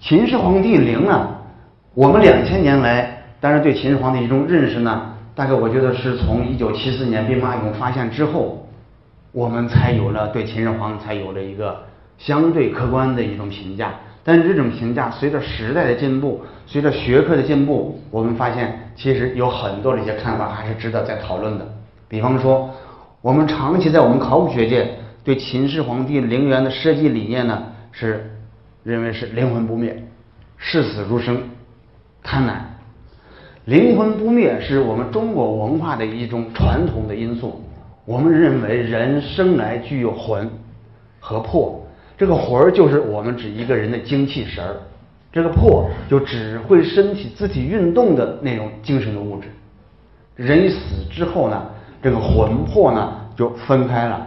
[0.00, 1.28] 秦始皇帝陵呢？
[1.92, 8.68] 我们两千年来，当然对秦始皇的一种认识呢，大概我觉得是从一九七四年兵马俑发现之后，
[9.32, 11.82] 我们才有了对秦始皇才有了一个
[12.18, 13.94] 相对客观的一种评价。
[14.24, 21.66] 但是这种评价随着时代的进步，随着学科的进步，我们发现其实有很多的一些看法还是值得再讨论的。
[22.08, 22.70] 比方说，
[23.20, 28.30] 我们长期在我们考古学界对秦始皇帝陵园的设计理念呢，是
[28.84, 30.06] 认为是灵魂不灭，
[30.56, 31.42] 视死如生，
[32.22, 32.52] 贪婪。
[33.64, 37.62] 灵魂不灭是我们中国文化的一种传统的因素。
[38.04, 40.50] 我们认为人生来具有魂
[41.20, 41.80] 和魄，
[42.18, 44.74] 这个魂儿就是我们指一个人的精气神儿，
[45.30, 49.48] 这个魄就指会身体肢体运动的那种精神的物质。
[50.34, 50.78] 人死
[51.10, 51.62] 之后呢？
[52.02, 54.26] 这个魂魄呢就分开了，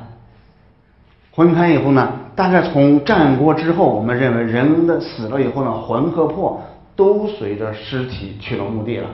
[1.34, 6.62] 分开以后呢，大概从战国之后，我们认为人的死了以后呢，魂和魄
[6.96, 9.10] 都随着尸体去了墓地了。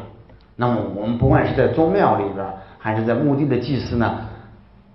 [0.62, 2.45] 那么我们不管是在宗庙里边，
[2.78, 4.19] 还是在墓地的祭祀呢，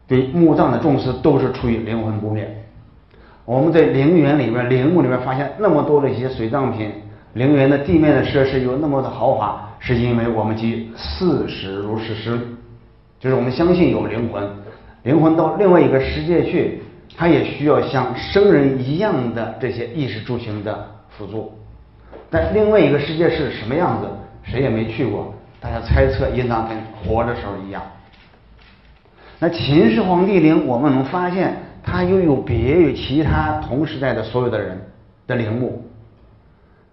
[0.06, 2.48] 对墓葬的重视都是出于灵魂不灭。
[3.44, 6.92] 我们在陵园里边、陵墓里边发现那么多的一些随葬品，
[7.32, 12.40] 陵园的地面的设施有那么的豪华，是因为我们即视死如是生。
[13.18, 14.48] 就是我们相信有灵魂，
[15.02, 16.80] 灵魂到另外一个世界去，
[17.16, 21.50] 它也需要像生人一样的这些衣食住行的辅助。
[22.30, 24.06] 但另外一个世界是什么样子，
[24.44, 25.34] 谁也没去过，
[25.66, 27.82] 大家猜测应当跟活的时候一样。
[29.40, 34.80] 那秦始皇帝陵，我们能发现它又有别于其他同时代的所有的人
[35.26, 35.84] 的陵墓，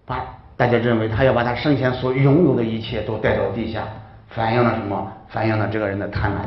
[0.04, 3.84] 把大家认为他要把他生前所拥有的一切都带到地下。
[4.28, 5.06] 反映了什么？
[5.28, 6.38] 反映了这个人的贪婪。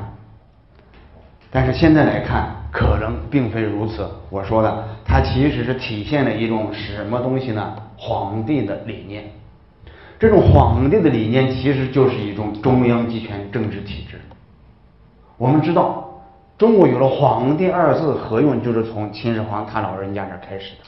[1.50, 4.06] 但是现在来看，可能并非如此。
[4.30, 7.74] 我说的，它其实是体现了一种什么东西呢？
[7.96, 9.24] 皇帝的理念。
[10.20, 14.20] 这种皇帝的理念其实就是一种中央集权政治体制。
[15.38, 16.10] 我们知道，
[16.58, 18.60] 中国有了“皇帝”二字，何用？
[18.64, 20.86] 就是从秦始皇他老人家这开始的。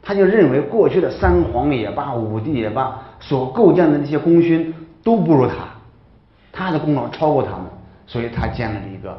[0.00, 5.54] 他就认为过去的三皇也罢，五帝也罢，所构建的那些功勋都不如他，
[6.50, 7.66] 他的功劳超过他们，
[8.06, 9.14] 所以他建了一个，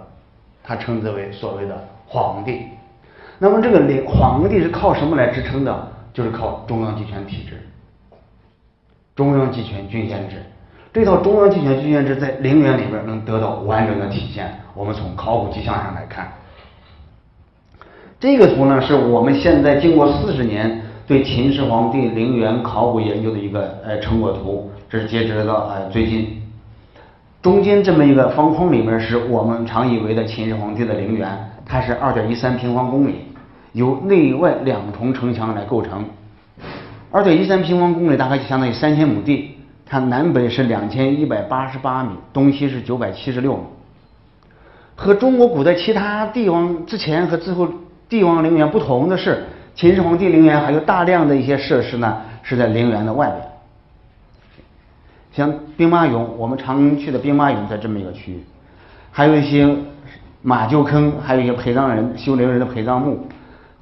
[0.64, 2.64] 他称之为所谓的皇帝。
[3.38, 5.88] 那么这个领皇帝是靠什么来支撑的？
[6.12, 7.60] 就是靠中央集权体制，
[9.16, 10.38] 中央集权郡县制。
[10.92, 14.54] 这套中央集权郡县制在陵园里边能得到完整的体现。
[14.76, 16.32] 我们从考古迹象上来看，
[18.20, 26.42] 这个图呢是我们现在经过四十年对秦始皇帝陵园考古研究的一个呃成果图，这是截止到呃最近。
[27.42, 33.26] 中间这么一个方框里面是我们常以为的秦始皇帝的陵园，它是二点一三平方公里，
[33.74, 36.04] 由内外两重城墙来构成。
[37.14, 39.52] 二点一三平方公里大概就相当于三千亩地，
[39.86, 43.62] 它南北是两千一百八十八米，东西是九百七十六米。
[44.96, 47.70] 和中国古代其他帝王之前和之后
[48.10, 49.44] 帝王陵园不同的是，
[49.76, 53.42] 秦始皇帝陵园还有大量的一些设施呢，是在陵园的外边。
[55.34, 58.44] 像兵马俑，我们常去的兵马俑在这么一个区域，
[59.12, 59.72] 还有一些
[60.42, 63.28] 马厩坑，还有一些陪葬人、修陵人的陪葬墓，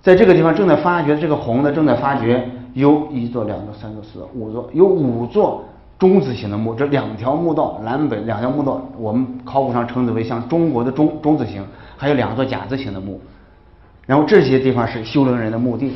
[0.01, 5.63] 在这个地方正在发掘，这个红的正在发掘，有一座、两座、三座、四座、五座，有五座
[5.99, 11.63] 中字形的墓，这两条墓道南北两条墓道，我们考古上称之为像中国的中中字形，
[11.97, 13.19] 还有两座甲字形的墓，
[14.05, 15.93] 然后这些地方是修陵人的墓地，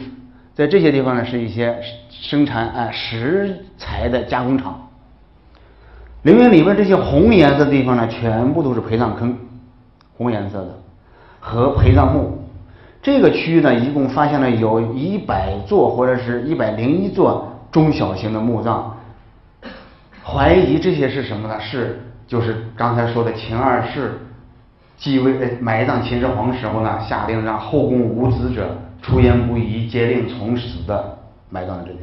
[0.53, 1.75] 在这些地方呢是一些
[2.09, 4.79] 生产啊石材的加工厂。
[6.23, 9.35] 陵园里边这些红颜色的地方呢，全部都是陪葬坑，
[10.17, 10.77] 红颜色的
[11.39, 12.44] 和陪葬墓。
[13.05, 18.97] 这个区域呢，一共发现了有一百座或者是一百零一座中小型的墓葬，
[20.23, 21.61] 怀疑这些是什么呢？
[21.61, 24.21] 是就是刚才说的秦二世
[24.97, 31.15] 继位呃埋葬秦始皇时候呢，下令让后宫无子者出言不疑，皆令从死的
[31.51, 31.99] 埋葬的这里。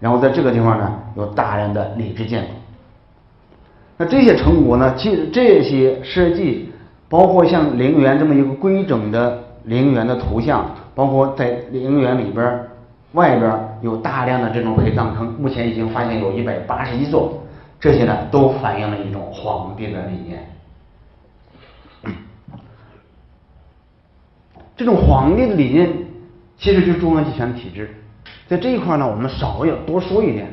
[0.00, 2.48] 然后在这个地方呢，有大量的礼制建筑。
[3.98, 4.94] 那这些成果呢？
[4.96, 6.70] 其实这些设计，
[7.10, 12.60] 包括像陵园这么一个规整的陵园的图像，包括在陵园里边
[13.12, 17.42] 外边有大量的这种陪葬坑，目前已经发现有一百八十一座，
[17.80, 20.46] 这些呢都反映了一种皇帝的理念。
[24.76, 25.88] 这种皇帝的理念
[26.58, 27.94] 其实就是中央集权体制，
[28.48, 30.46] 在这一块呢，我们稍要多说一点。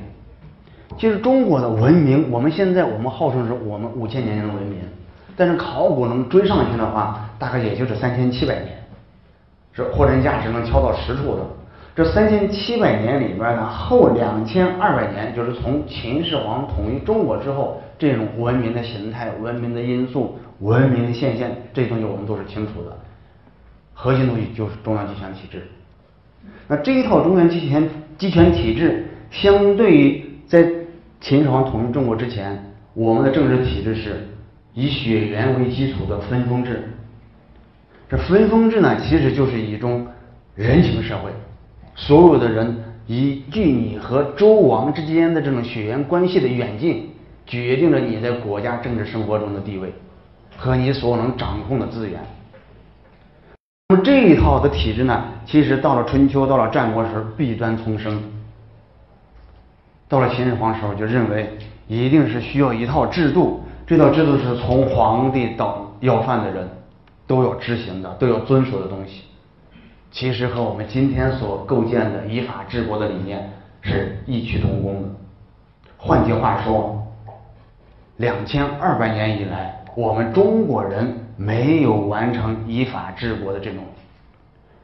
[0.98, 4.78] 其实中国的文明，我们现在我们号称是我们五千年前的文明，
[5.36, 8.81] 但是考古能追上去的话，大概也就是三千七百年，
[9.92, 11.42] 货真价实能敲到实处的。
[11.94, 22.98] 这三千七百年里边呢，后两千二百年，就是从秦始皇统一中国之后，这种文明的形态、文明的因素、文明的现象，这些东西我们都是清楚的。
[23.94, 25.68] 核心东西就是中央集权体制。
[26.68, 30.66] 那这一套中央集权集权体制，相对于在
[31.20, 34.28] 秦始皇统一中国之前，我们的政治体制是
[34.74, 36.90] 以血缘为基础的分封制。
[38.12, 40.06] 这分封制呢，其实就是一种
[40.54, 41.32] 人情社会，
[41.96, 47.10] 所有的人依据你和周王之间的这种血缘关系的远近，
[47.46, 49.94] 决定了你在国家政治生活中的地位
[50.58, 52.20] 和你所能掌控的资源。
[53.88, 58.22] 那么这一套的体制呢，其实到了春秋，到了战国时候，弊端丛生。
[60.10, 61.50] 到了秦始皇时候，就认为
[61.88, 66.68] 一定是需要一套制度，这套制度是从皇帝到要饭的人
[67.32, 69.24] 都要执行的，都要遵守的东西。
[70.12, 75.08] 其实和我们今天所构建的依法治国的理念是异曲同工的。
[75.96, 77.08] 换句话说，
[78.18, 83.82] 两千二百年以来，我们中国人没有完成依法治国的这种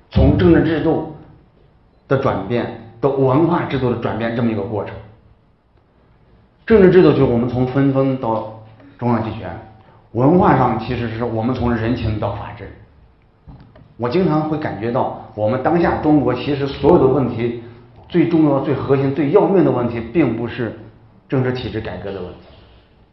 [0.10, 1.17] 从政治制度
[2.07, 4.95] 的转变到文化制度的转变这么一个过程。
[6.65, 8.63] 政治制度就是我们从分封到
[8.97, 9.49] 中央集权，
[10.13, 12.71] 文化上其实是我们从人情到法治。
[13.97, 17.63] 我经常会感觉到，我们当下中国其实所有的问题，
[18.08, 20.77] 最重要、最核心、最要命的问题，并不是
[21.27, 22.39] 政治体制改革的问题，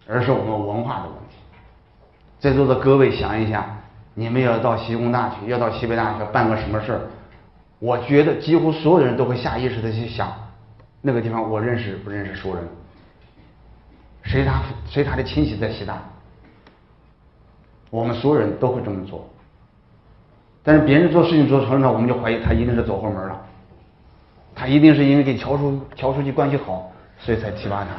[0.07, 1.37] 而是我们文化的问题。
[2.39, 3.65] 在座的各位想一想，
[4.13, 7.01] 你们要到西工大去，要到西北大学办个什么事儿，
[7.79, 10.31] 我觉得几乎所有的人都会下意识的去想，
[11.01, 12.63] 那个地方我认识不认识熟人。
[14.23, 16.03] 谁他谁他的亲戚在西大，
[17.95, 19.25] 我们所有人都会这么做。
[20.65, 23.41] 但是别人做事情做成了，我们就怀疑他一定是走后门了，
[24.53, 26.91] 他一定是因为跟乔书乔书记关系好，
[27.21, 27.91] 所以才提拔他。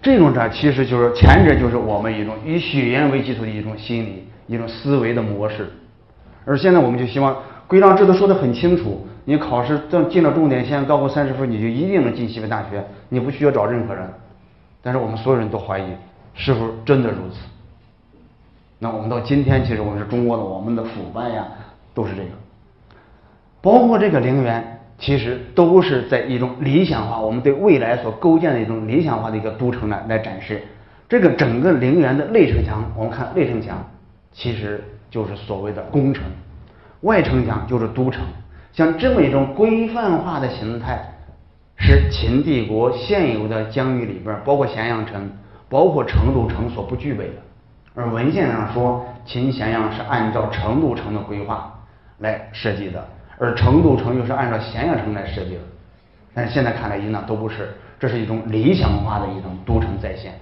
[0.00, 5.68] 这种呢，其实就是前者就是我们一种以血缘为基础的一种心理、一种思维的模式，
[6.44, 7.36] 而现在我们就希望
[7.66, 14.08] 规章制度说的很清楚，你考试正进了重点线，高考三十分，你就一定能进西北大学，你不需要找任何人。
[14.80, 15.84] 但是我们所有人都怀疑，
[16.34, 17.36] 是否真的如此？
[18.78, 21.46] 那我们到今天，其实我们是中国的，我们的腐败呀，
[21.94, 22.30] 都是这个。
[23.60, 30.62] 包括这个陵园，其实都是在一种理想化，我们对未来所构建的一种理想化的一个都城来来展示。
[31.08, 33.86] 这个整个陵园的内城墙，我们看内城墙，
[34.32, 36.24] 其实就是所谓的宫城；
[37.02, 38.22] 外城墙就是都城。
[38.72, 41.04] 像这么一种规范化的形态，
[41.76, 45.30] 是秦帝国现有的疆域里边，包括咸阳城、
[45.72, 47.36] 包括成都城所不具备的。
[47.94, 51.72] 而文献上说，秦咸阳是按照成都城的规划
[52.18, 53.02] 来设计的，
[53.38, 55.60] 而成都城又是按照咸阳城来设计的。
[56.34, 60.34] 但现在看来，应当都不是，这是一种理想化的一种都城再现。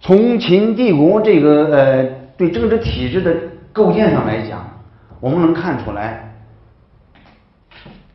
[0.00, 2.04] 从秦帝国这个呃
[2.36, 3.34] 对政治体制的
[3.72, 4.64] 构建上来讲，
[5.18, 6.32] 我们能看出来，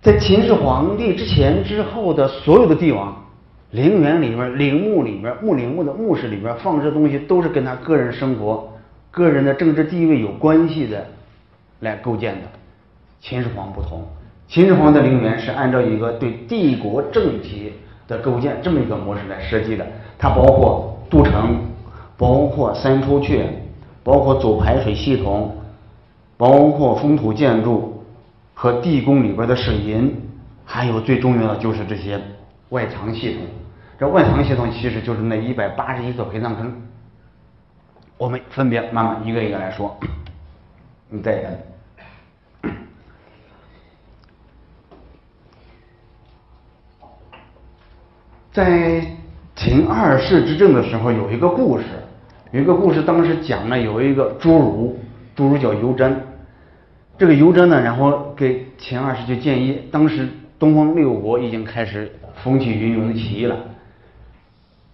[0.01, 3.20] 在秦始皇帝之前之后的所有的帝王。
[3.71, 8.69] 陵园里边、陵墓里边、墓陵墓的墓室里边放置东西，都是跟他个人生活、
[9.09, 11.05] 个人的政治地位有关系的
[11.79, 12.41] 来构建的。
[13.21, 14.05] 秦始皇不同，
[14.47, 17.71] 秦始皇的陵园是按照一个对帝国政体
[18.09, 19.87] 的构建这么一个模式来设计的。
[20.17, 21.57] 它包括都城，
[22.17, 23.45] 包括三出阙，
[24.03, 25.55] 包括走排水系统，
[26.35, 28.03] 包括封土建筑
[28.53, 30.13] 和地宫里边的水银，
[30.65, 32.19] 还有最重要的就是这些
[32.69, 33.41] 外藏系统。
[34.01, 36.73] 这外藏系统其实就是那一百八十一座陪葬坑，
[38.17, 39.95] 我们分别慢慢一个一个来说。
[41.07, 41.37] 你再
[42.63, 42.73] 看，
[48.51, 49.05] 在
[49.55, 51.85] 秦二世执政的时候，有一个故事，
[52.49, 54.97] 有一个故事，当时讲了有一个侏儒，
[55.37, 56.19] 侏儒叫尤真，
[57.19, 60.27] 这个尤真呢，然后给秦二世就建议，当时
[60.57, 62.11] 东方六国已经开始
[62.43, 63.55] 风起云涌的起义了。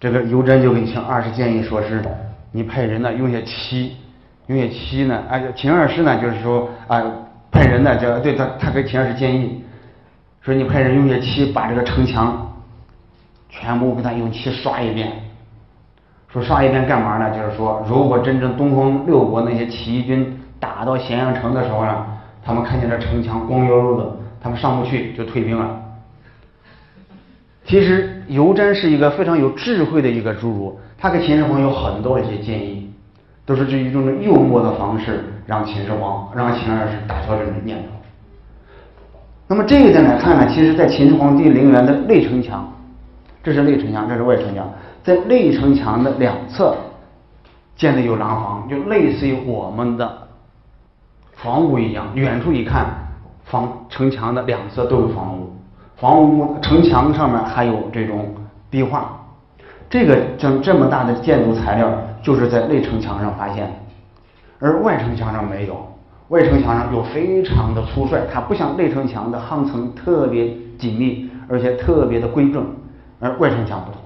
[0.00, 2.02] 这个尤真就给秦二世建议说是，
[2.52, 3.96] 你派人呢用些漆，
[4.46, 7.02] 用些漆呢，哎，秦二世呢就是说啊，
[7.50, 9.64] 派人呢叫对他，他给秦二世建议，
[10.40, 12.54] 说你派人用些漆把这个城墙
[13.48, 15.12] 全部给他用漆刷一遍，
[16.28, 17.30] 说刷一遍干嘛呢？
[17.30, 22.06] 就是说，如果真正东方六国那些起义军打到咸阳城的时候呢，
[22.44, 25.82] 他们看见这城墙光溜溜的，他们上不去就退兵了。
[27.64, 32.90] 其实尤真是一个非常有智慧的一个侏儒，他给秦始皇有很多一些建议，
[33.46, 37.84] 都是这一种幽默的方式，让秦始皇让秦二世打消这种念头。
[39.46, 42.70] 那么这一点来看呢，其实，在秦始皇帝陵园的内城墙，
[43.42, 44.70] 这是内城墙，这是外城墙，
[45.02, 46.76] 在内城墙的两侧
[47.76, 50.28] 建的有廊房，就类似于我们的
[51.32, 52.86] 房屋一样，远处一看，
[53.44, 55.47] 房城墙的两侧都有房屋。
[56.00, 58.26] 房屋城墙上面还有这种
[58.70, 59.18] 壁画，
[59.90, 61.90] 这个像这么大的建筑材料，
[62.22, 63.68] 就是在内城墙上发现，
[64.60, 65.76] 而外城墙上没有。
[66.28, 72.64] 外城墙上又非常的粗率，它不像内城墙的夯层特别紧密，而且特别的规整，
[73.18, 74.00] 而外城墙不同，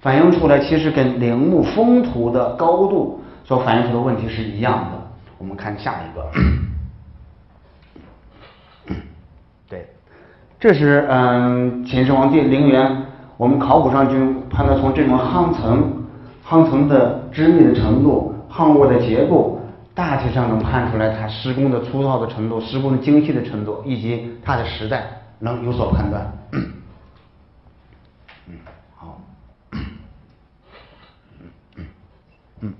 [0.00, 4.98] 反映出来其实跟陵墓封土的高度所反映出的问题是一样的。
[5.38, 6.65] 我们看下一个。
[10.58, 13.04] 这是嗯，秦始皇帝陵园，
[13.36, 16.02] 我们考古上就判断从这种夯层、
[16.46, 19.60] 夯层的致密的程度、夯卧的结构，
[19.94, 25.04] 大体上能判出来它施工的粗糙的程度、施工的精细的程度以及它的时代，
[25.40, 26.32] 能有所判断。
[28.94, 29.20] 好，
[32.62, 32.72] 嗯，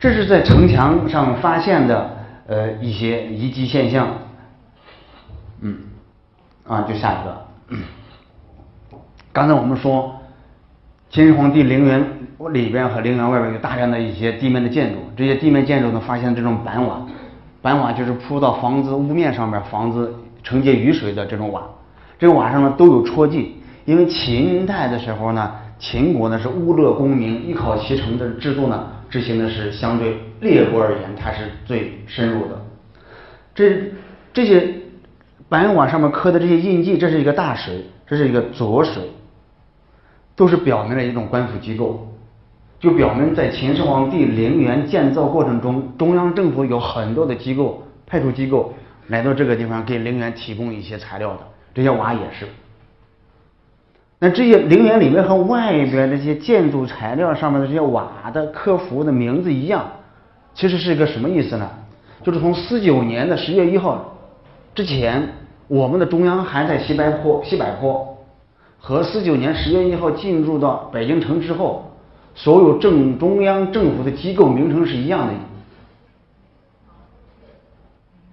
[0.00, 2.10] 这是在城墙上发现的
[2.48, 4.08] 呃一些遗迹现象，
[6.68, 7.78] 啊，就下一个。
[9.32, 10.14] 刚才我们说，
[11.10, 12.04] 秦始皇帝陵园
[12.52, 17.06] 里边和陵园外边有大量的一些地面的建筑，这些地面建筑呢，发现这种板瓦，
[17.62, 20.12] 板瓦就是铺到房子屋面上面，房子
[20.42, 21.62] 承接雨水的这种瓦。
[22.18, 32.60] 这个瓦上呢都有戳记，因为秦代的时候呢，秦国呢是物乐功名，一考其成的制度呢，执行的是相对列国而言，它是最深入的。
[33.54, 33.92] 这
[34.32, 34.74] 这些。
[35.48, 39.02] 板瓦上面刻的这些印记，这是一个大水，这是一个浊水，
[40.34, 42.08] 都是表明了一种官府机构，
[42.80, 48.74] 就表明在秦始皇帝陵园建造过程中，中央政府有很多的机构派出机构
[49.06, 51.40] 来到这个地方给陵园提供一些材料的，
[51.72, 52.46] 这些瓦也是。
[54.18, 59.86] 那这些陵园里面和外边这些建筑材料上面的这些瓦的刻符的名字一样，
[60.54, 61.70] 其实是一个什么意思呢？
[62.24, 64.15] 就是从四九年的十月一号
[64.76, 65.26] 之前，
[65.68, 68.18] 我们的中央还在西柏坡，西柏坡
[68.78, 71.90] 和四九年十月一号进入到北京城之后，
[72.34, 75.32] 所有正中央政府的机构名称是一样的。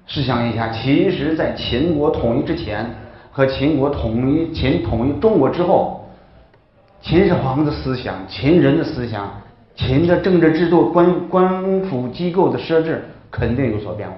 [0.05, 2.93] 试想一下，其实，在秦国统一之前
[3.31, 6.09] 和秦国统一秦统一中国之后，
[7.01, 9.31] 秦始皇的思想、秦人的思想、
[9.77, 14.17] 秦的政治制度、官官府机构的设置肯定有所变化。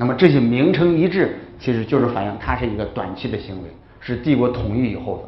[0.00, 3.68] 那么这些名称一致，其实就是反映它是一个短期的行为，
[4.00, 5.22] 是帝国统一以后的。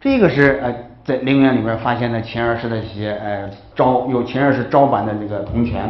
[0.00, 0.74] 这个是呃，
[1.04, 5.88] 在陵园里面发现的秦二世的一些呃招有秦二世招版的这个铜钱。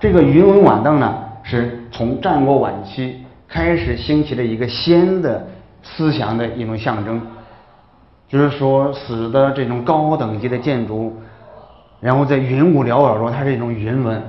[0.00, 1.22] 这个云纹碗凳呢？
[1.44, 5.46] 是从战国晚期开始兴起的一个先的
[5.84, 7.22] 思想的一种象征，
[8.26, 11.14] 就是说，使得这种高等级的建筑，
[12.00, 14.20] 然后在云雾缭绕中，它是一种云纹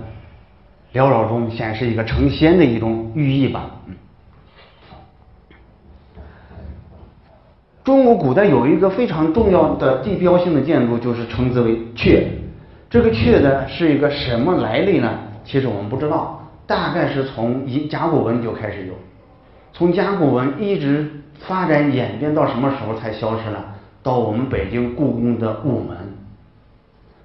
[0.94, 3.72] 缭绕中显示一个成仙的一种寓意吧。
[3.88, 3.96] 嗯
[7.84, 12.22] 中国古代有一个非常重要的地标性的建筑，就是称之为阙。
[12.90, 15.10] 这个阙呢，是一个什么来历呢？
[15.46, 16.38] 其实我们不知道。
[16.66, 18.94] 大概是从甲骨文就开始有，
[19.72, 21.10] 从甲骨文一直
[21.40, 23.66] 发展演变到什么时候才消失了？
[24.04, 26.17] 到我们北京故宫的午门。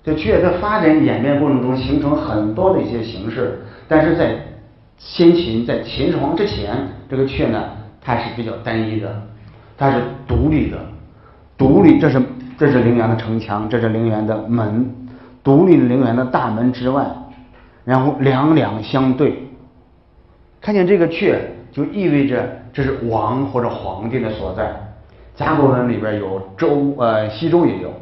[0.05, 4.37] 这阙在发展演变过程中形成很多的一些形式，但是在
[4.99, 6.77] 先秦在秦始皇之前，
[7.09, 9.23] 这个阙呢它是比较单一的，
[9.79, 10.79] 它是独立的，
[11.57, 12.21] 独立这是
[12.59, 14.93] 这是陵园的城墙，这是陵园的门，
[15.45, 17.07] 独立陵园的大门之外。
[17.85, 19.49] 然后两两相对，
[20.61, 21.37] 看见这个阙，
[21.73, 24.73] 就意味着这是王或者皇帝的所在。
[25.35, 27.93] 甲骨文里边有周，呃，西周也有。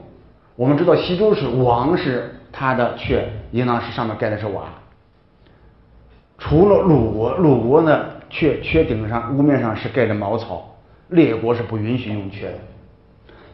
[0.61, 4.65] 我们知道西周是王是他的阙，应当是上面盖的是瓦。
[6.37, 10.77] 除了鲁国，鲁国呢，阙阙顶上屋面上是盖的茅草。
[11.09, 12.59] 列国是不允许用阙的。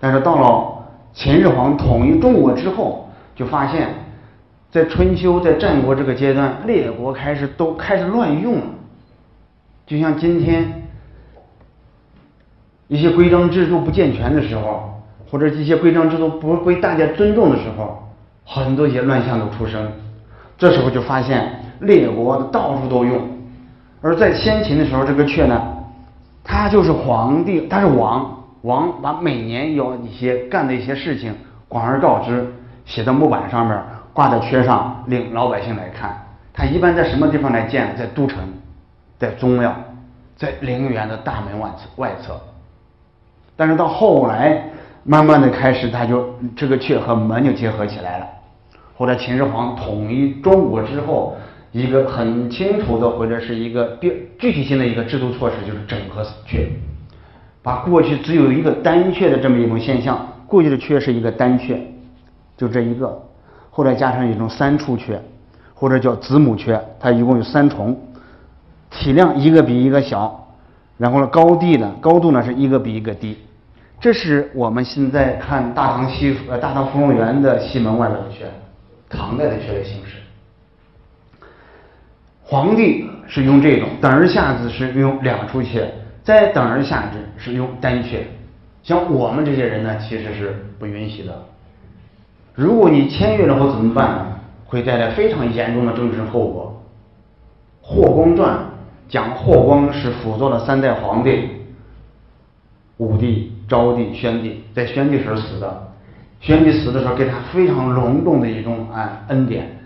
[0.01, 3.89] 但是到了秦始皇统一中国之后，就发现。
[4.69, 8.65] 在春秋，在战国这个阶段，列国开始都开始乱用了。
[9.87, 10.89] 就像今天
[12.89, 14.96] 一些规章制度不健全的时候，
[15.31, 18.03] 或者一些规章制度不被大家尊重的时候，
[18.45, 19.91] 很多一些乱象都出生。
[20.57, 21.51] 这时候就发现
[21.81, 23.21] 列国到处都用。
[24.01, 25.61] 而在先秦的时候，这个阙呢，
[26.45, 31.35] 他就是皇帝，他是王，王把每年要一些干的一些事情
[31.69, 32.47] 广而告之，
[32.85, 33.79] 写在木板上面。
[34.13, 36.17] 挂在阙上，令老百姓来看。
[36.55, 37.95] 他一般在什么地方来建？
[37.99, 38.39] 在都城，
[39.19, 39.77] 在宗庙，
[40.37, 42.41] 在陵园的大门外外侧。
[43.57, 44.71] 但是到后来，
[45.09, 48.27] 慢慢的开始，他就这个阙和门就结合起来了。
[48.97, 51.37] 后来秦始皇统一中国之后，
[51.71, 56.67] 一个很清楚的或者是一个具具体性的一个制度措施，就是整合阙，
[57.63, 61.79] 把过去只有一个单阙的这么一种现象，过去的阙是一个单阙，
[62.57, 63.23] 就这一个。
[63.71, 65.19] 后来加上一种三处阙，
[65.73, 67.97] 或者叫子母阙，它一共有三重，
[68.91, 70.49] 体量一个比一个小，
[70.97, 73.37] 然后呢高低呢高度呢是一个比一个低。
[74.01, 78.49] 这是我们现在看大唐西呃大唐芙蓉园的西门外边的阙，
[79.09, 80.17] 唐代的阙的形式。
[82.43, 85.87] 皇帝是用这种，等而下之是用两处阙，
[86.23, 88.19] 再等而下之是用单阙。
[88.83, 91.43] 像我们这些人呢，其实是不允许的。
[92.55, 94.33] 如果你签约了后怎么办呢？
[94.69, 96.83] 会带来非常严重的政治后果。
[97.87, 98.53] 《霍光传》
[99.09, 101.49] 讲霍光是辅佐了三代皇帝，
[102.97, 105.83] 武帝、昭帝、宣帝，在宣帝时候死的。
[106.41, 109.79] 宣帝死的时候给他非常隆重的一种哎恩典。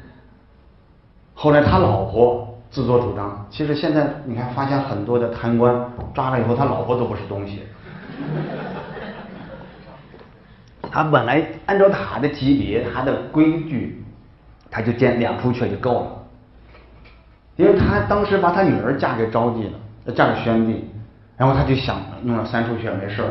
[1.35, 5.75] 后来他老婆自作主张，其实现在你看发现很多的贪官
[6.13, 7.63] 抓了以后，他老婆都不是东西。
[10.93, 14.05] 他本来按照他的级别、他的规矩，
[14.71, 16.11] 他就建两处阙就够了。
[17.57, 20.85] 因为他当时把他女儿嫁给昭帝了，嫁给宣帝，
[21.37, 23.31] 然后他就想弄了三处阙没事儿，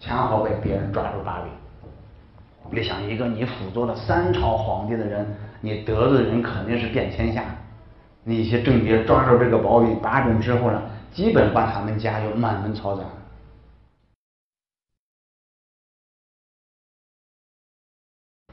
[0.00, 1.52] 恰好被别人抓住把柄。
[2.72, 5.26] 你想，一个你辅佐了三朝皇帝的人，
[5.60, 7.44] 你得罪的人肯定是遍天下。
[8.22, 10.82] 那些政敌抓住这个把柄把柄之后呢，
[11.12, 13.04] 基本把他们家就满门抄斩。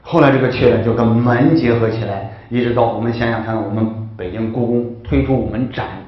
[0.02, 6.02] 后来这个阙呢就跟门结合起来，一直到我们想想看，我们北京故宫推出午门展，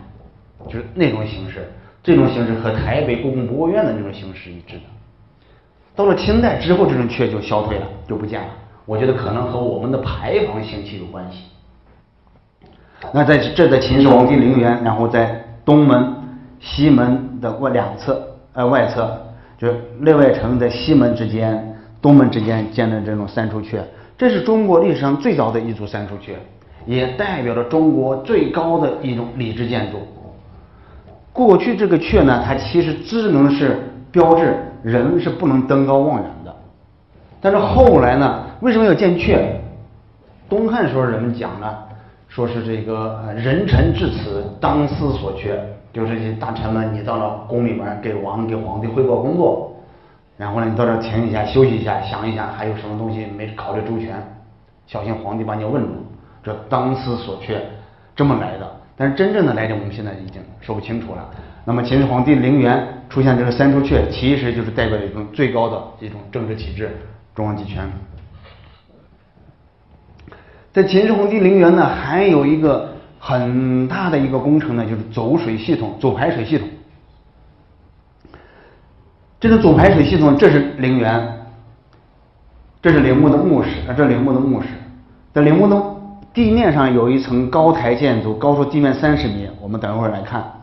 [0.66, 1.70] 就是那种形式，
[2.02, 4.82] 这种形式和台北故宫博物院的那种形式一致的。
[5.94, 8.48] 到了清代之后，这种阙就消退了，就不见了。
[8.86, 11.44] 我觉得可能和我们的牌坊兴起有关系。
[13.12, 16.14] 那在这在秦始皇帝陵园，然后在东门、
[16.58, 18.20] 西门的外两侧，
[18.52, 19.18] 呃外侧，
[19.58, 23.78] 就是内外城在西门之间、东门之间建的这种三出阙，
[24.18, 26.32] 这是中国历史上最早的一组三出阙，
[26.86, 29.98] 也代表着中国最高的一种礼制建筑。
[31.32, 33.78] 过去这个阙呢，它其实只能是
[34.10, 36.54] 标志人是不能登高望远的，
[37.40, 39.38] 但是后来呢，为什么要建阙？
[40.48, 41.78] 东汉时候人们讲呢，
[42.28, 45.62] 说是这个呃人臣至此当思所缺，
[45.92, 49.76] 就是这大臣们，你到了宫里面给王给皇帝汇报工作，
[50.36, 54.16] 然后呢，你到这停一下休息一下，想一想还有什么东西没考虑周全，
[54.86, 55.88] 小心皇帝把你问住，
[56.42, 57.62] 这当思所缺
[58.16, 58.68] 这么来的。
[58.96, 61.26] 但是真正的来历我们现在已经说不清楚了。
[61.64, 66.96] 那么秦始皇帝陵园出现这个三出阙，其实就是代表一种最高的一种政治体制，
[67.34, 67.90] 中央集权。
[70.72, 76.68] 在秦始皇帝陵园呢，还有一个很大的一个工程呢，就是走水系统、走排水系统。
[79.38, 81.46] 这个走排水系统，这是陵园，
[82.80, 84.68] 这是陵墓的墓室，啊，这陵墓的墓室，
[85.34, 85.82] 在陵墓的
[86.32, 90.59] 地面上有一层高台建筑，高出地面三十米，我们等一会儿来看。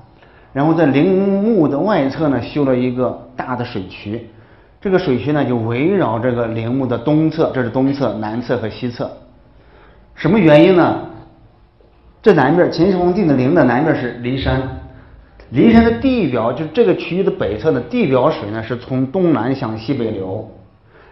[0.58, 4.28] 然后在陵墓的外侧呢，修了一个大的水渠，
[4.82, 9.08] 这个水渠呢就围绕这个陵墓的东侧，这是东侧、南侧和西侧。
[10.16, 11.00] 什么原因呢？
[12.24, 14.60] 这南边秦始皇帝的陵的南边是骊山，
[15.54, 20.50] 骊山的地表就这个区域的北侧的地表水呢是从东南向西北流，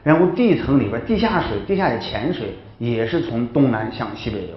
[0.01, 4.55] 然后地层里边地下水、地下的浅水也是从东南向西北流。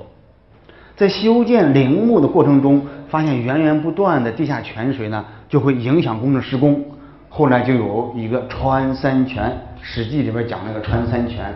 [0.99, 6.85] 在修建陵墓的过程中，发现源源不断的地下泉水呢，就会影响工程施工。
[7.29, 9.45] 后来就有一个穿三泉，
[9.81, 11.55] 《史记》里边讲那个穿三泉。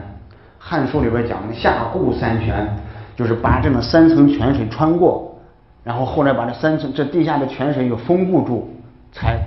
[0.60, 2.68] 汉书里边讲的下固三泉，
[3.16, 5.36] 就是把这么三层泉水穿过，
[5.82, 8.70] 然后后来把这三层这地下的泉水又封固住，
[9.10, 9.40] 才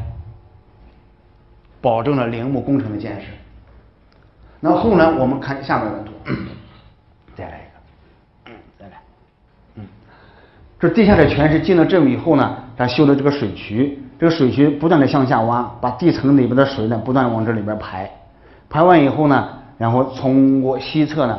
[1.79, 3.27] 保证了陵墓工程的建设。
[4.59, 6.11] 那后来我们看下面的图，
[7.33, 8.99] 再来一个，再来，
[9.75, 9.85] 嗯，
[10.89, 18.09] 地下的泉是进了这以后呢，它修的这个水渠，这个水渠不断的向下挖，把地层里边的水呢不断往这里边排，
[18.69, 19.49] 排完以后呢。
[19.77, 21.37] 然后通过西侧呢，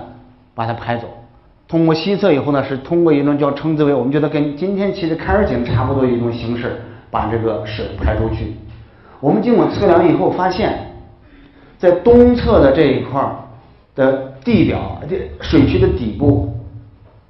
[0.54, 1.08] 把它排走。
[1.66, 6.76] 通过西侧以后呢，是通过一种叫称之为我们觉得跟今天其实开尔井差不多一种形式，
[7.10, 8.54] 把这个水排出去。
[9.20, 10.78] 我们经过测量以后发现，
[11.78, 13.26] 在东侧的这一块
[13.94, 16.54] 的地表，这水渠的底部，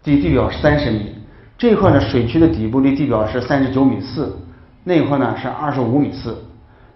[0.02, 1.14] 地地表三十米，
[1.58, 4.36] 这块呢水渠的底部离地表是三十九米四，
[4.84, 6.36] 那块呢是二十五米四，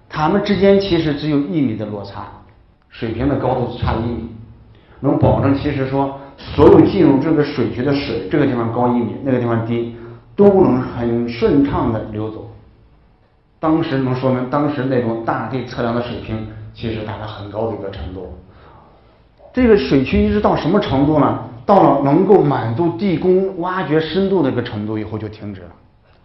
[0.08, 2.26] 它们之间其实只有一米的落差。
[2.90, 4.28] 水平的高度差一米，
[4.98, 9.94] 能保证其实说所有进入这个水渠的水，这个地方高一米，那个地方低，
[10.34, 12.50] 都能很顺畅的流走。
[13.60, 18.34] 当时能说明当时那种大地测量的水平，其实达到很高的一个程度。
[19.52, 21.38] 这个水渠一直到什么程度呢？
[21.70, 25.68] 到了能够满足地宫挖掘深度的一个程度以后就停止了。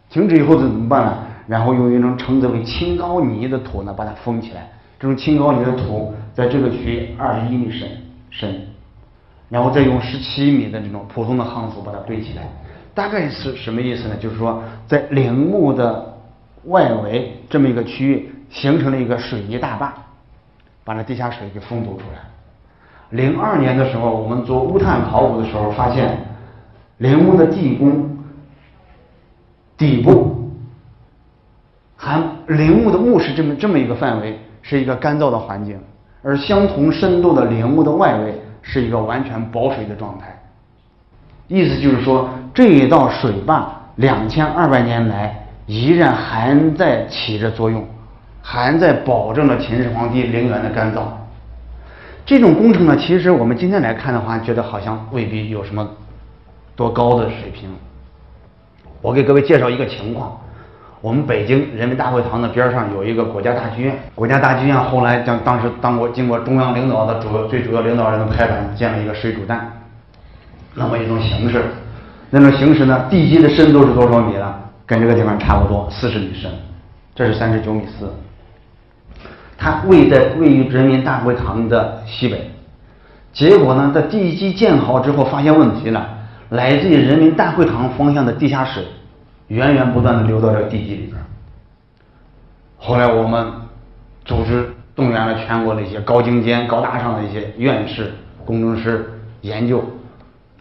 [0.09, 1.17] 停止以后怎么办呢？
[1.45, 4.67] 然后用一种称之为青高泥的土呢把它封起来。
[4.99, 7.87] 这种青高泥的土在这个区域二十一米深
[8.31, 8.59] 深，
[9.47, 12.41] 然后再用十七米的这种普通的夯土把它堆起来，
[12.95, 14.15] 大概是什么意思呢？
[14.15, 16.17] 就是说在陵墓的
[16.63, 19.93] 外围这么一个区域形成了一个水泥大坝，
[20.83, 22.34] 把那地下水给封堵出来。
[23.15, 26.17] 零二年的时候，我们做乌探考古的时候发现，
[26.97, 28.17] 陵墓的地宫
[29.77, 30.51] 底部
[31.95, 34.39] 含陵墓的墓室这么这么一个范围。
[34.67, 35.79] 是一个干燥的环境，
[36.23, 40.35] 而相同深度的陵墓的外围是一个完全保水的状态。
[41.47, 47.85] 意思就是说，这一道水坝两千二百年来依然还在起着作用，
[48.41, 51.01] 还在保证了秦始皇帝陵园的干燥。
[52.25, 55.87] 这种工程呢，其实我们今天来看的话，觉得好像未必有什么
[56.75, 57.69] 多高的水平。
[59.01, 60.35] 我给各位介绍一个情况。
[61.01, 69.71] 我们北京人民大会堂的边上有一个国家大剧院，国家大剧院后来将当时当过经过中央领导的主最主要领导人的拍板，建了一个水煮蛋，
[70.73, 71.63] 那么一种形式，
[72.31, 74.55] 那种形式呢，地基的深度是多少米呢？
[74.87, 76.49] 跟这个地方差不多，四十米深，
[77.13, 78.11] 这是三十九米四。
[79.57, 82.51] 它位在位于人民大会堂的西北，
[83.33, 86.09] 结果呢，在地基建好之后发现问题了，
[86.49, 88.83] 来自于人民大会堂方向的地下水。
[89.47, 91.15] 源源不断的流到这地基里边。
[92.77, 93.45] 后来我们
[94.25, 98.11] 组织动员了全国的一些高精尖、高大上的一些院士、
[98.43, 99.07] 工程师
[99.41, 99.83] 研究，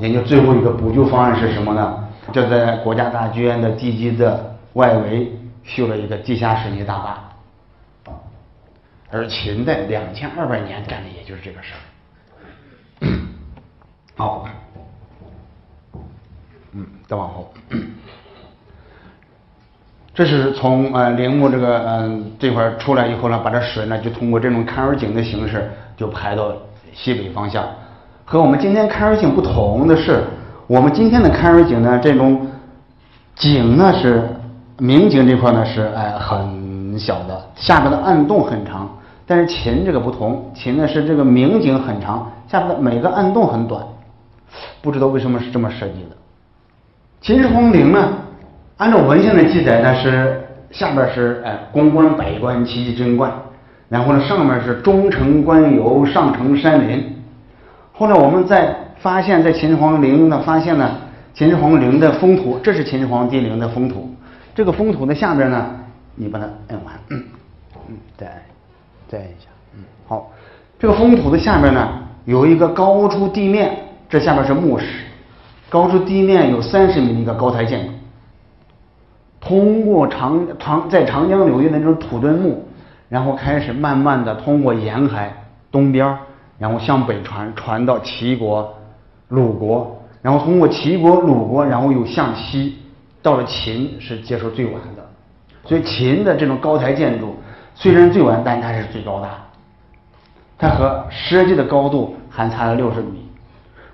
[0.01, 1.95] 研究最后一个补救方案是什么呢？
[2.30, 5.32] 就在国家大剧院的地基的外围
[5.62, 7.24] 修了一个地下水泥大坝。
[9.15, 13.07] 而秦代两千二百年干的也就是这个事儿。
[14.19, 14.49] 好，
[16.73, 17.55] 嗯，再往后。
[20.12, 26.53] 这是从呃陵墓这个嗯这块出来以后呢，把这水呢就通过这种看水井的形式就排到
[26.93, 27.65] 西北方向。
[28.25, 30.25] 和我们今天看水井不同的是，
[30.67, 32.45] 我们今天的看水井呢，这种
[33.37, 34.29] 井呢是
[34.79, 38.91] 明井这块呢是哎很小的，下边的暗洞很长。
[39.27, 43.85] 但是秦这个不同，秦呢是这个明井很长，下边的每个暗洞很短。
[44.83, 46.16] 不知道为什么是这么设计的。
[47.20, 48.12] 秦始皇陵呢？
[48.77, 53.33] 按照文献的记载呢，是下边是哎宫观百官奇奇珍怪，
[53.89, 57.22] 然后呢上面是中城官游上城山林。
[57.93, 60.99] 后来我们在发现，在秦始皇陵呢发现呢，
[61.33, 64.12] 秦始皇陵的封土，这是秦始皇帝陵的封土。
[64.55, 65.70] 这个封土的下边呢，
[66.14, 67.25] 你把它摁完，嗯，
[68.16, 68.29] 对，
[69.09, 70.32] 再一下，嗯，好。
[70.78, 71.88] 这个封土的下边呢，
[72.24, 73.74] 有一个高出地面，
[74.09, 75.05] 这下边是墓室，
[75.70, 77.92] 高出地面有三十米的一个高台建筑。
[79.40, 82.66] 通过长长在长江流域的那种土墩墓，
[83.09, 85.32] 然后开始慢慢的通过沿海
[85.70, 86.16] 东边，
[86.59, 88.74] 然后向北传，传到齐国、
[89.28, 92.78] 鲁国，然后通过齐国、鲁国，然后又向西，
[93.22, 95.05] 到了秦是接受最晚的。
[95.64, 97.34] 所以秦的这种高台建筑
[97.75, 99.31] 虽然最晚，但它是最高大。
[100.57, 103.29] 它和实际的高度还差了六十米。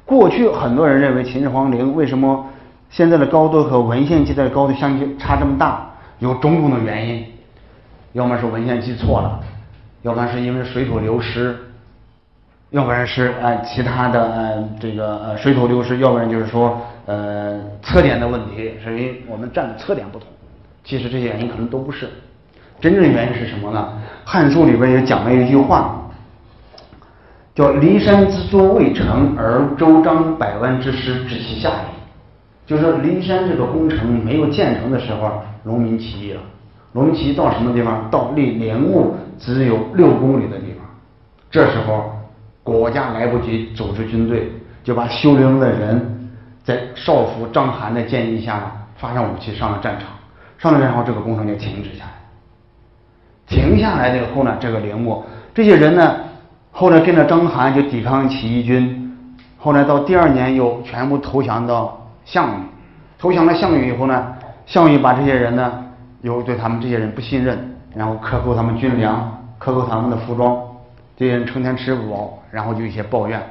[0.05, 2.47] 过去很多人认为秦始皇陵为什么？
[2.91, 7.25] 现在的高度和文献记载的高度相距差这么大，有种种的原因，
[8.15, 9.41] 要么是文献记错了，
[10.03, 11.57] 要不然是因为水土流失，
[12.71, 20.27] 要不然是呃其他的呃这个呃水土流失，要不然就是说呃测点的问题，是因为我们站的测点不同。
[20.83, 22.11] 其实这些原因可能都不是，
[22.81, 23.89] 真正原因是什么呢？
[24.29, 26.01] 《汉书》里边也讲了一句话，
[27.55, 32.01] 叫“骊山之作未成，而周章百万之师知其下也”。
[32.67, 36.41] 就是骊山这个工程没有建成的时候，农民起义了。
[36.93, 38.09] 农民起义到什么地方？
[38.11, 40.87] 到离陵墓只有六公里的地方。
[41.51, 42.13] 这时候
[42.63, 44.51] 国家来不及组织军队，
[44.85, 46.31] 就把修陵的人
[46.63, 50.09] 在少府张邯的建议下，发上武器上了战场。
[50.59, 52.20] 上了战场，这个工程就停止下来。
[53.51, 55.23] 停下来了以后呢，这个陵墓，
[55.53, 56.17] 这些人呢，
[56.71, 61.99] 后来跟着张邯就抵抗起义军，后来到第二年又全部投降到。
[62.25, 62.63] 项羽。
[63.19, 64.33] 投降了项羽以后呢，
[64.65, 65.85] 项羽把这些人呢，
[66.23, 67.59] 又对他们这些人不信任，
[67.95, 70.57] 然后克扣他们军粮，克扣他们的服装，
[71.17, 73.43] 这些人成天吃不饱，然后就一些抱怨，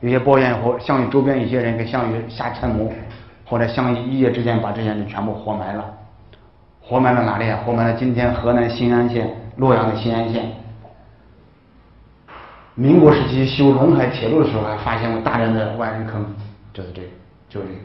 [0.00, 2.92] 有些抱怨以后，项羽周边一些人给项羽下参谋，
[3.44, 5.84] 后来项羽一夜之间把这些人全部活埋了，
[6.80, 7.60] 活埋了哪里啊？
[7.64, 10.50] 活埋了今天河南新安县洛阳的新安县。
[12.74, 16.24] 民国时期修陇海铁路的时候，还发现过大量的万人坑，
[16.72, 17.08] 就是这个，
[17.48, 17.80] 就是这个。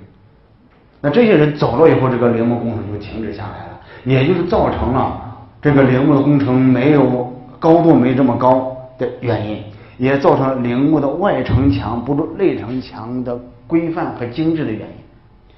[1.02, 9.62] 那这些人走了以后，这个陵墓工程就停止下来了，也就是造成了这个陵墓的工程没有高度没这么高的原因，
[9.98, 13.38] 也造成了陵墓的外城墙不如内城墙的
[13.68, 14.96] 规范和精致的原因。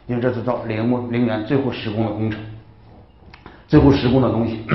[0.08, 2.40] 因为这是造陵墓陵园最后施工的工程，
[3.68, 4.66] 最后施工的东西。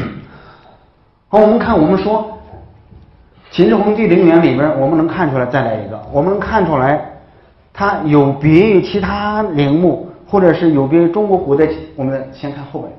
[1.28, 2.38] 好，我们看，我们说
[3.50, 7.02] 秦始皇帝陵园里边，我们能看出来，再来一个，我们能看出来，
[7.72, 10.08] 它有别于其他陵墓。
[10.24, 12.90] 或者是有别于中国古代，我们先看后边，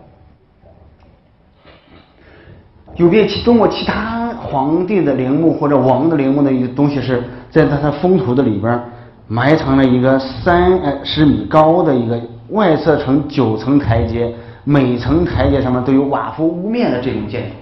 [2.97, 8.79] 有别其中国其他皇帝的陵墓或者王的陵墓的一个东西，是在它的封土的里边
[9.27, 14.31] 埋藏了一个三呃十米高的一个外侧呈九层台阶，
[14.63, 17.55] 每层台阶上面都有瓦覆屋面的这种建筑。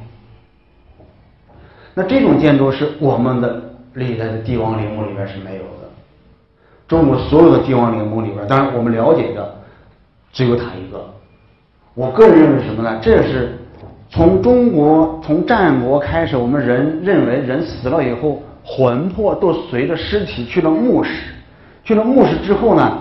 [1.94, 3.62] 那这种建筑是我们的
[3.96, 5.90] 历代的帝王陵墓里边是没有的。
[6.88, 9.56] 中国所有的帝王陵墓里边，当然我们了解的。
[10.34, 11.06] 只有他一个。
[11.94, 12.98] 我个人认为什么呢？
[13.02, 13.58] 这是
[14.10, 21.34] 从中国从战国开始，我们人认为人死了以后，魂魄都随着尸体去了墓室。
[21.84, 22.98] 去了墓室之后呢，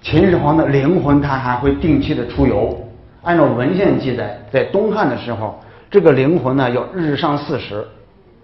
[0.00, 2.76] 秦始皇的灵魂他还会定期的出游。
[3.22, 5.58] 按照文献记载，在东汉的时候，
[5.90, 7.84] 这个灵魂呢要日上四时，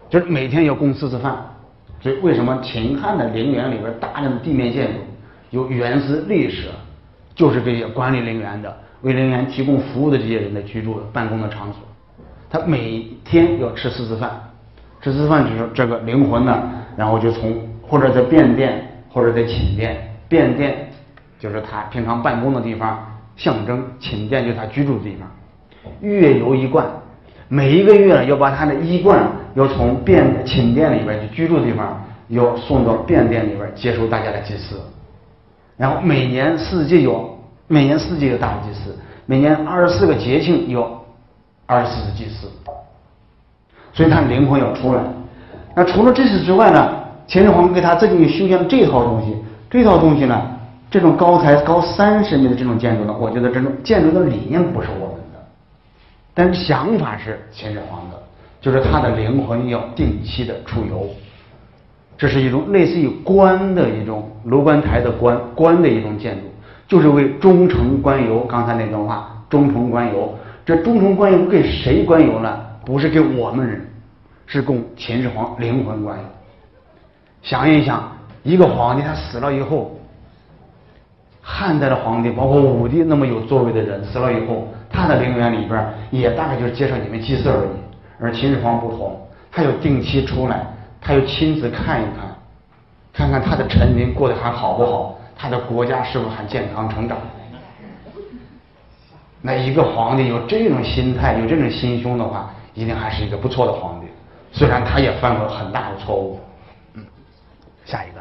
[0.09, 1.37] 就是每天要供四次饭。
[2.01, 4.99] 所以为什么秦汉的陵园里边大量的地面建筑
[5.51, 6.69] 有原始历史？
[7.35, 11.81] 就是这些管理陵园的、为陵园提供服务的这些人的居住的、办公的场所，
[12.51, 14.31] 他每天要吃四次饭，
[15.01, 16.63] 吃四次饭就是这个灵魂呢，
[16.97, 19.97] 然后就从或者在便殿或者在寝殿，
[20.29, 20.91] 便殿
[21.39, 23.08] 就是他平常办公的地方，
[23.39, 25.27] 象征寝殿就是他居住的地方。
[26.03, 26.85] 月游一冠，
[27.49, 34.79] 每一个月呢要把他的衣冠要从便寝殿里边就居住的地方要送到便殿里边接受大家的祭祀。
[35.79, 41.03] 然后每年四季有每年四季有大祭祀，每年二十四个节庆有
[41.65, 42.49] 二十四个祭祀。
[43.95, 45.01] 所以他灵魂要出来。
[45.75, 46.95] 那除了这些之外呢？
[47.29, 49.37] 秦始皇给他自己修建这套东西，
[49.69, 50.58] 这套东西呢，
[50.91, 55.47] 这种高才高三十米的这种建筑呢，我觉得这种建筑的理念不是我们的，
[56.33, 58.17] 但是想法是秦始皇的，
[58.61, 61.07] 就是他的灵魂要定期的出游，
[62.17, 66.45] 这是一种类似于官的一种楼观台的官官的一种建筑，
[66.89, 68.41] 就是为忠诚官游。
[68.41, 70.35] 刚才那段话，忠诚官游，
[70.65, 72.59] 这忠诚官游给谁官游呢？
[72.87, 73.87] 不是给我们人，
[74.47, 76.25] 是供秦始皇灵魂官游。
[77.43, 78.11] 想一想，
[78.43, 79.98] 一个皇帝他死了以后，
[81.51, 87.69] 汉代的皇帝，包括武帝那么有作为的人死了以后，他的陵园里边也大概就是接受你们祭祀而已。
[88.21, 89.19] 而秦始皇不同，
[89.51, 90.67] 他要定期出来，
[91.01, 92.37] 他又亲自看一看，
[93.15, 97.17] 看看他的臣民过得还好不好，他的国家是否还健康成长。
[99.41, 104.07] 那一个皇帝有这种心态，有这种心胸的话，一定还是一个不错的皇帝。
[104.53, 106.39] 虽然他也犯过很大的错误。
[106.93, 107.03] 嗯
[107.87, 108.18] 下一个。